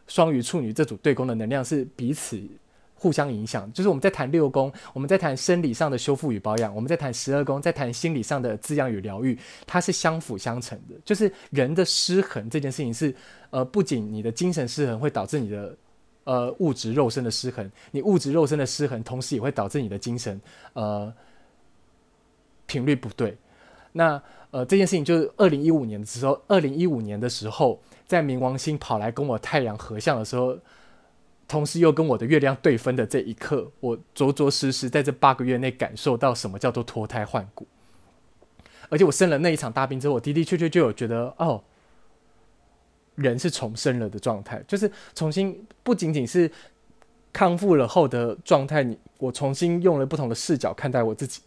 [0.08, 2.38] 双鱼处女这组对宫的能量是彼此
[2.96, 3.72] 互相影响。
[3.72, 10.96] 就是我们在谈六宫，我们在谈生理上的修复与保养；我们在谈十二宫，在谈心理上的滋养与疗愈，它是相辅相成的。
[11.06, 13.16] 就是人的失衡这件事情是，
[13.52, 15.74] 呃，不仅你的精神失衡会导致你的。
[16.26, 20.42] 呃，物质肉身的失衡，你物质肉身的失衡，同时也会导致你的精神
[20.74, 21.14] 呃
[22.66, 23.38] 频率不对。
[23.92, 24.20] 那
[24.50, 30.58] 呃这件事情就是二零一五年的时候，二零一五年的时候，在冥王星跑来跟我太阳合相的时候，
[31.48, 37.68] 同时又跟我的月亮对分的这一刻，我着着实实在这八个月内感受到什么叫做脱胎换骨。
[38.90, 41.64] 而且我生了那一场大病之后，我的的确确就有觉得哦。
[43.16, 46.49] 人是重生了的状态，就是重新不仅仅是
[47.34, 48.84] 康复了后的状态。
[48.84, 51.41] 你我重新用了不同的视角看待我自己，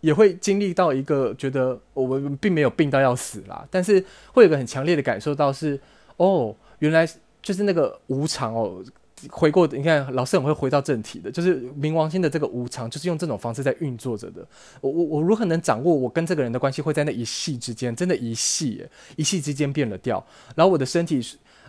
[0.00, 5.80] 也会经历到一个觉得我们并没有病到要死啦，但是会有个很强烈的感受到是
[6.16, 7.08] 哦，原来
[7.40, 8.84] 就是那个无常哦。
[9.30, 14.46] 回过，你看老师很会回到正题的，就是冥王星的这个无常，就是用这种方式在运作着的。
[14.80, 18.84] 我我我如何能掌握我跟这个人的关系会在那一系之间，真的一夕，
[19.16, 20.24] 一系之间变了调。
[20.54, 21.20] 然后我的身体，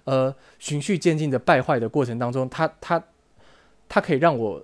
[0.03, 3.03] 呃，循序渐进的败坏的过程当中，它它
[3.87, 4.63] 它可以让我，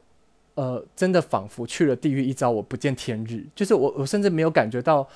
[0.56, 3.46] 呃，真的仿佛去了地狱一遭，我不见天日。
[3.56, 5.08] 就是我我甚至没有感觉到。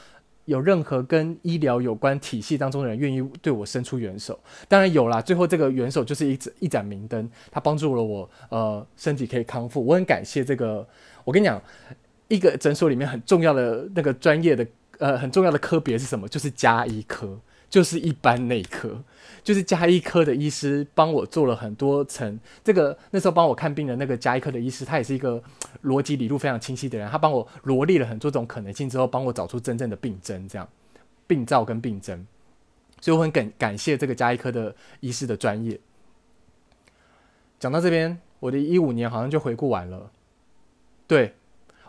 [0.46, 4.39] 有任何跟医疗有关体系当中的人愿意对我伸出援手？
[4.68, 9.86] 当然有啦，最后这个援手就是一一盏明灯，它帮助了我，呃，身体可以康复。
[9.86, 10.88] 我很感谢这个。
[11.24, 11.62] 我跟你讲，
[12.28, 14.68] 一个诊所里面很重要的那个专业的，
[15.00, 16.28] 呃，很重要的科别是什么？
[16.28, 17.39] 就是加医科。
[17.68, 19.04] 就是一般内科，
[19.44, 22.40] 就是家医科的医师帮我做了很多层。
[22.64, 25.42] 这个那时候帮我看病的那个家医科的医师，他也是一个
[25.84, 27.10] 逻辑理路非常清晰的人。
[27.10, 30.68] 他帮我罗列了很多种可能性之后，帮我找出真正的病症，这样
[31.28, 32.26] 病灶跟病症。
[33.02, 35.80] 所以我很感感谢这个家医科的医师的专业。
[37.60, 40.12] 讲到这边，我的一五年好像就回顾完了。
[41.08, 41.34] 对，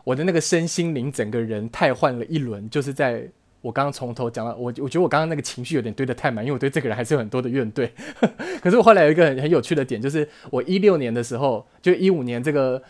[0.05, 3.29] 我的那个身心灵整个人太换了一轮，就是在。
[3.67, 7.91] 我刚刚从头讲到我，我觉得我刚刚那个情绪有点堆得太满，因为我对这个人还是有很多的怨怼。
[8.63, 12.81] 可是我后来有一个很很有趣的点，就是我一六年的时候，就一五年这个，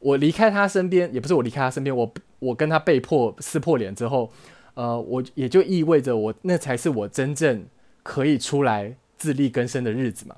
[0.00, 4.32] 我离开他身边，也不是我离开他身边，我我跟他被迫撕破脸之后，
[4.74, 7.64] 呃，我也就意味着我那才是我真正
[8.02, 10.34] 可以出来自力更生的日子嘛。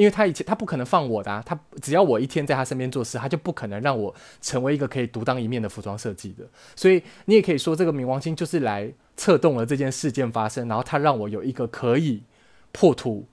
[0.00, 6.44] 因为他以前他不可能放我的啊，他只要我一天在他身边做事，他就不可能让我成为一个可以独当一面的服装设计的。
[6.74, 12.22] 所以你也可以说，这个冥王星就是来策动了这件事件发生，然后他让我有一个可以
[12.72, 13.28] 破土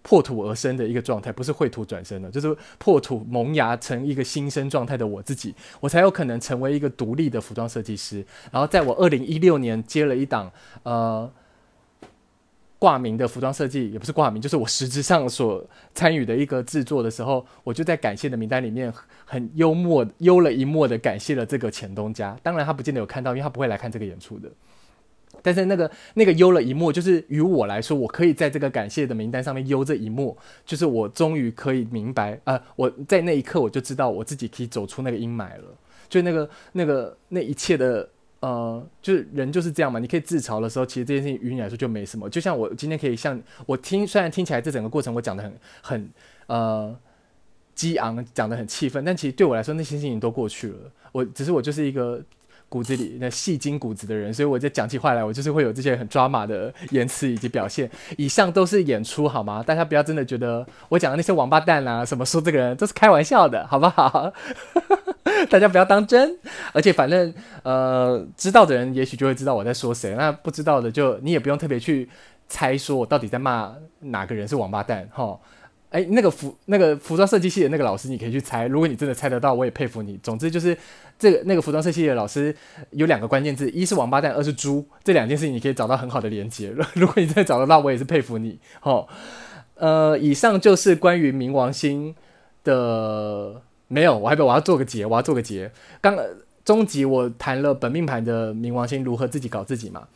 [0.00, 8.24] 破土而生的一个状态，不是绘土转生的，就是破土萌芽成一个新生状态的我自己，我才有可能成为一个独立的服装设计师。
[8.50, 10.50] 然后在我二零一六年接了一档
[10.84, 11.30] 呃
[12.80, 15.64] 挂名的服装设计，也不是挂名，就是我实质上所
[15.94, 18.92] 参与的一个制作的时候，我就在感谢的名单里面
[19.26, 22.36] 很幽默、幽了一默的感谢了这个前东家。
[22.42, 24.50] 当然他不见得有看到，因为他不会来看这个演出的。
[25.42, 35.64] 但是那个那个幽了一默，就是于我来说，我可以在这个感谢的名单上面幽这一默，就是我终于可以明白，呃，我在那一刻我就知道我自己可以走出那个阴霾了。
[36.08, 38.08] 就那个那个那一切的，
[38.40, 39.98] 呃，就是人就是这样嘛。
[39.98, 42.28] 你可以自嘲的时候，其实这件事情于你来说就没什么。
[42.28, 46.10] 就像我今天可以像我听，虽然听起来这整个过程我讲的很很
[46.46, 46.96] 呃
[47.74, 50.92] 激昂，讲的很气愤，但其实对我来说那些事情都过去了。
[51.12, 52.22] 我只是我就是一个。
[52.70, 57.90] 骨子里那戏精骨子的人，所以我在讲起话来，我就是会有这些很抓马的言辞以及表现。
[58.16, 59.62] 以上都是演出，好吗？
[59.62, 64.32] 大家不要真的觉得我讲的那些王八蛋啊，什么说这个人都是开玩笑的，好不好？
[65.50, 66.38] 大家不要当真。
[66.72, 72.08] 而且反正呃，知道的人也许就会知道我在说谁，那不知道的就你也不用特别去
[72.48, 75.36] 猜说我到底在骂哪个人是王八蛋，哈。
[75.90, 78.66] 哎，那个服那个服装设计系的那个老师，你可以去猜。
[78.66, 80.18] 如果你真的猜得到，我也佩服你。
[80.22, 80.76] 总之就是，
[81.18, 82.54] 这个那个服装设计系的老师
[82.90, 84.86] 有两个关键字：一是王八蛋，二是猪。
[85.04, 86.72] 这两件事情你可以找到很好的连接。
[86.94, 88.58] 如果你真的找得到，我也是佩服你。
[88.82, 89.06] 哦，
[89.74, 92.14] 呃， 以上就是关于冥王星
[92.64, 93.62] 的。
[93.92, 95.68] 没有，我还没有，我要做个结，我要做个结。
[96.00, 96.16] 刚
[96.64, 100.06] 中集我谈了本命盘的冥王星如何自己搞自己嘛。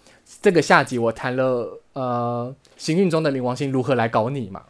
[0.40, 4.62] 这个下集我谈了呃行运中的冥王星如何来搞你嘛。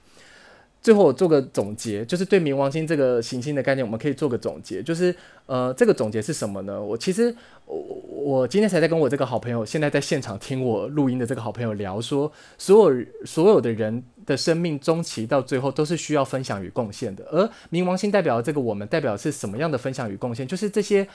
[0.85, 5.17] 最后我做个总结，就是对冥王星这个行星的概念，我们可以做个总结，就是
[5.47, 6.79] 呃，这个总结是什么呢？
[6.79, 20.47] 我其实我我今天才在跟我这个好朋友，现在在现场听我录音的这个好朋友聊说，所有所有的人的生命终期到最后都是需要分享与贡献的，而冥王星代表的这个我们代表是什么样的分享与贡献？
[20.47, 21.09] 就是这些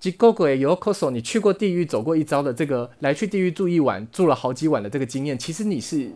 [0.00, 6.10] 吉狗鬼有 coso，你去过地狱走过一遭的这个来去地狱住一晚住了好几晚的这个经验，其实你是。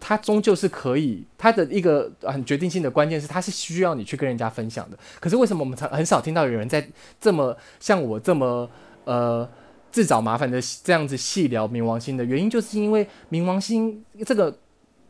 [0.00, 4.98] 它终究是可以，它的一个很决定性的关键是，它是需要你去跟人家分享的。
[5.20, 6.88] 可是为什么我们常很少听到有人在
[7.20, 8.68] 这么像我这么
[9.04, 9.48] 呃
[9.92, 14.56] 自找麻烦的这样子细聊冥王星的原因，就是因为冥王星这个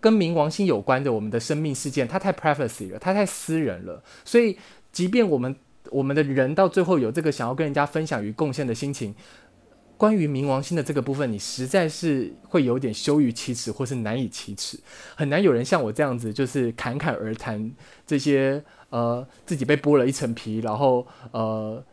[0.00, 4.02] 跟冥王星有关的我们的生命事件，它太 privacy 了，它太私人了。
[4.24, 4.58] 所以，
[4.90, 5.54] 即便我们
[5.90, 9.14] 我们的人到最后有这个想要跟人家分享与贡献的心情。
[10.00, 14.80] 关于冥王星的这个部分，你实在是会有点羞于启齿，或是难以启齿，
[15.14, 17.70] 很难有人像我这样子，就是侃侃而谈
[18.06, 21.84] 这些呃自己被剥了一层皮，然后呃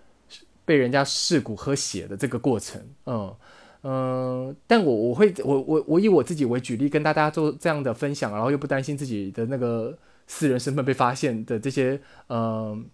[0.63, 3.35] 被人家噬骨喝血的这个过程，嗯
[3.83, 9.97] 嗯、但我我会我我我以我自己为举例，跟大家做这样的分享，然后又不担心自己的那个
[10.27, 11.99] 私人身份被发现的这些
[12.29, 12.85] 嗯、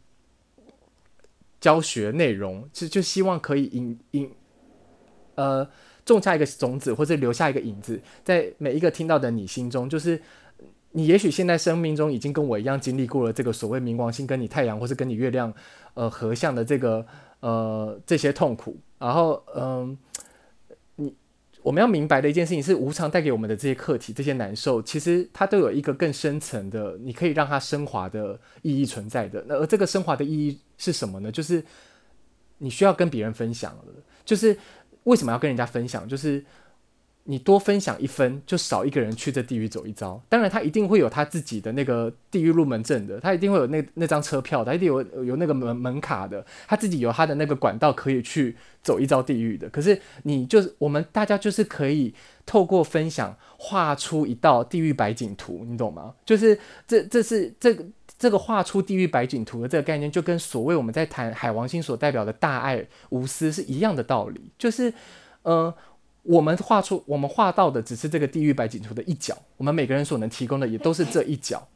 [1.62, 4.32] 教学内容，就就希望可以引引。
[5.36, 5.68] 呃，
[6.06, 10.22] 种下一个种子，或者留下一个影子，在每一个听到的你心中，就是
[10.92, 15.52] 你也许现在生命中已经跟我一样经历过了这个所谓冥王星跟你太阳，或是跟你月亮，
[15.96, 17.04] 呃，合相的这个
[17.40, 18.78] 呃这些痛苦。
[19.00, 19.98] 然后，嗯、
[20.98, 21.16] 你
[21.62, 29.44] 我们要明白的一件事情是，无常带给我们的这些课题、这些难受，其实它都有一个更深层的，你可以让它升华的意义存在的。
[29.48, 31.32] 那而这个升华的意义是什么呢？
[31.32, 31.64] 就是
[32.60, 33.84] 你需要跟别人分享了，
[34.24, 34.56] 就是。
[35.04, 36.08] 为什么要跟人家分享？
[36.08, 36.44] 就是
[37.26, 40.22] 你多分享一分，就少一个人去这地狱走一遭。
[40.28, 49.70] 当然，他一定会有他自己的那个地狱入门证的，他一定会有那那张车票，他一定有有那个门门卡的，他自己有他的那个管道可以去走一遭地狱的。
[49.70, 52.14] 可是，你就是我们大家就是可以
[52.46, 56.14] 透过分享画出一道地狱白景图，你懂吗？
[56.26, 57.86] 就是这这是这个。
[58.24, 64.50] 这个画出地狱白景图的这个概念，就跟所谓我们在谈海王星所代表的大爱无私是一样的道理。
[64.58, 64.94] 就是，
[65.42, 65.74] 呃，
[66.22, 71.68] 我们画出我们画到的只是这个地狱白景图的一角，我们每个人所能提供的也都是这一角。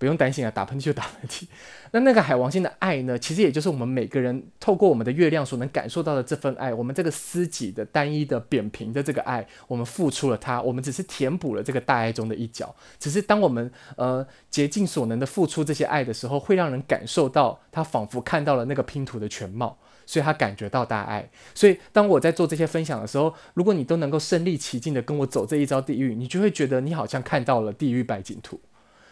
[0.00, 1.44] 不用担心啊，打喷嚏就打喷嚏。
[1.90, 3.18] 那 那个海王星的爱呢？
[3.18, 6.72] 其实也就是我们每个人透过我们的月亮所能感受到的这份爱。
[6.72, 12.74] 我们这个私己的、单一的、扁平的这个爱，我们付出了它，我们只是填补了这个大爱中的一角。
[12.98, 19.76] 只是当我们呃竭尽所能的付出这些爱的时候，会让人感受到他仿佛看到了那个拼图的全貌，
[20.06, 21.28] 所以他感觉到大爱。
[21.54, 28.58] 所以当我在做这些分享的时候，如果你都能够身历其境的跟我走这一遭地狱，你就会觉得你好像看到了地狱百景图。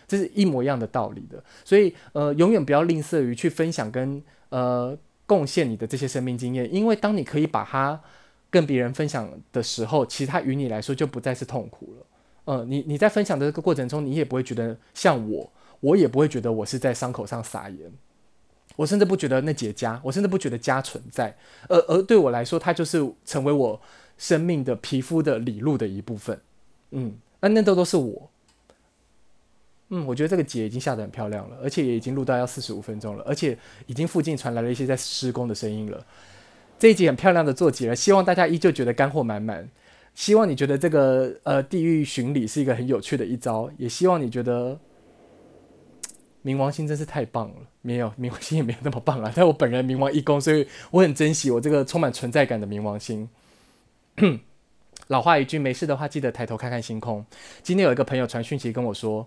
[0.09, 4.97] 这是一模一样的道理的，所以呃，永远不要吝啬于去分享跟呃
[5.27, 8.01] 贡献你的这些生命经验，因为当你可以把它
[8.49, 12.07] 跟别人分享的时候，其实它于你来说就不再是痛苦了。
[12.47, 17.93] 嗯，你你在分享的这个过程中，你也不会觉得像我，我也不会觉得我是在伤口上撒盐。
[18.77, 21.37] 我甚至不觉得那结痂，我甚至不觉得痂存在，
[21.69, 23.79] 而而对我来说，它就是成为我
[24.17, 26.41] 生命的皮肤的里路的一部分。
[26.93, 28.31] 嗯，那那都都是我。
[29.91, 36.05] 嗯，我觉得这个节已经下得很漂亮了，而且也已经录到要四十五分钟了，而且已经附近传来了一些在施工的声音了。
[36.79, 39.69] 这一集很漂亮的做结了，希望大家依旧觉得干货满满。
[40.15, 44.79] 希望你觉得这个呃地狱巡礼是一个很有趣的一招，也希望你觉得。
[46.45, 49.31] 冥王星真是太棒了，没有冥王星也没有那么棒啊。
[49.35, 53.29] 但我本人冥王一宫，所以我很珍惜我这个充满存在感的冥王星。
[55.09, 57.27] 老话一句，没事的话记得抬头看看星空。
[57.63, 59.27] 今天有一个朋友传讯息跟我说。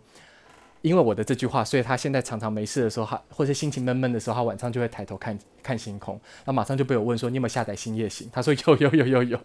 [0.82, 6.20] 因为我的这句话，所以他现在常常没事的时候，他或者心情闷闷的时候，他晚上就会抬头看看星空。
[6.46, 9.40] 那马上就被我问说：“你有没有下载星夜行？”他说：“有有有有有。”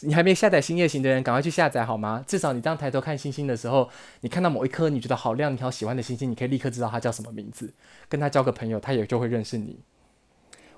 [0.00, 2.24] 你还没下载星夜行的人，赶快去下载好吗？
[2.26, 3.88] 至少你这样抬头看星星的时候，
[4.22, 7.72] 你看到某一颗你觉得好亮、你好喜欢的星星，你可以立刻知道它叫什么名字，
[8.08, 9.80] 跟他交个朋友，他也就会认识你。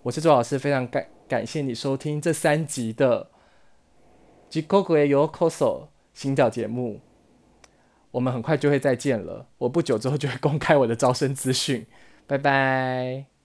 [0.02, 3.24] 我是周老师，非常感感谢你收听这三集的
[4.48, 5.28] 《吉 i k o k o》
[6.14, 7.00] 行脚节目。
[8.10, 9.46] 我们很快就会再见了。
[9.58, 11.86] 我不久之后就会公开我的招生资讯。
[12.26, 13.39] 拜拜。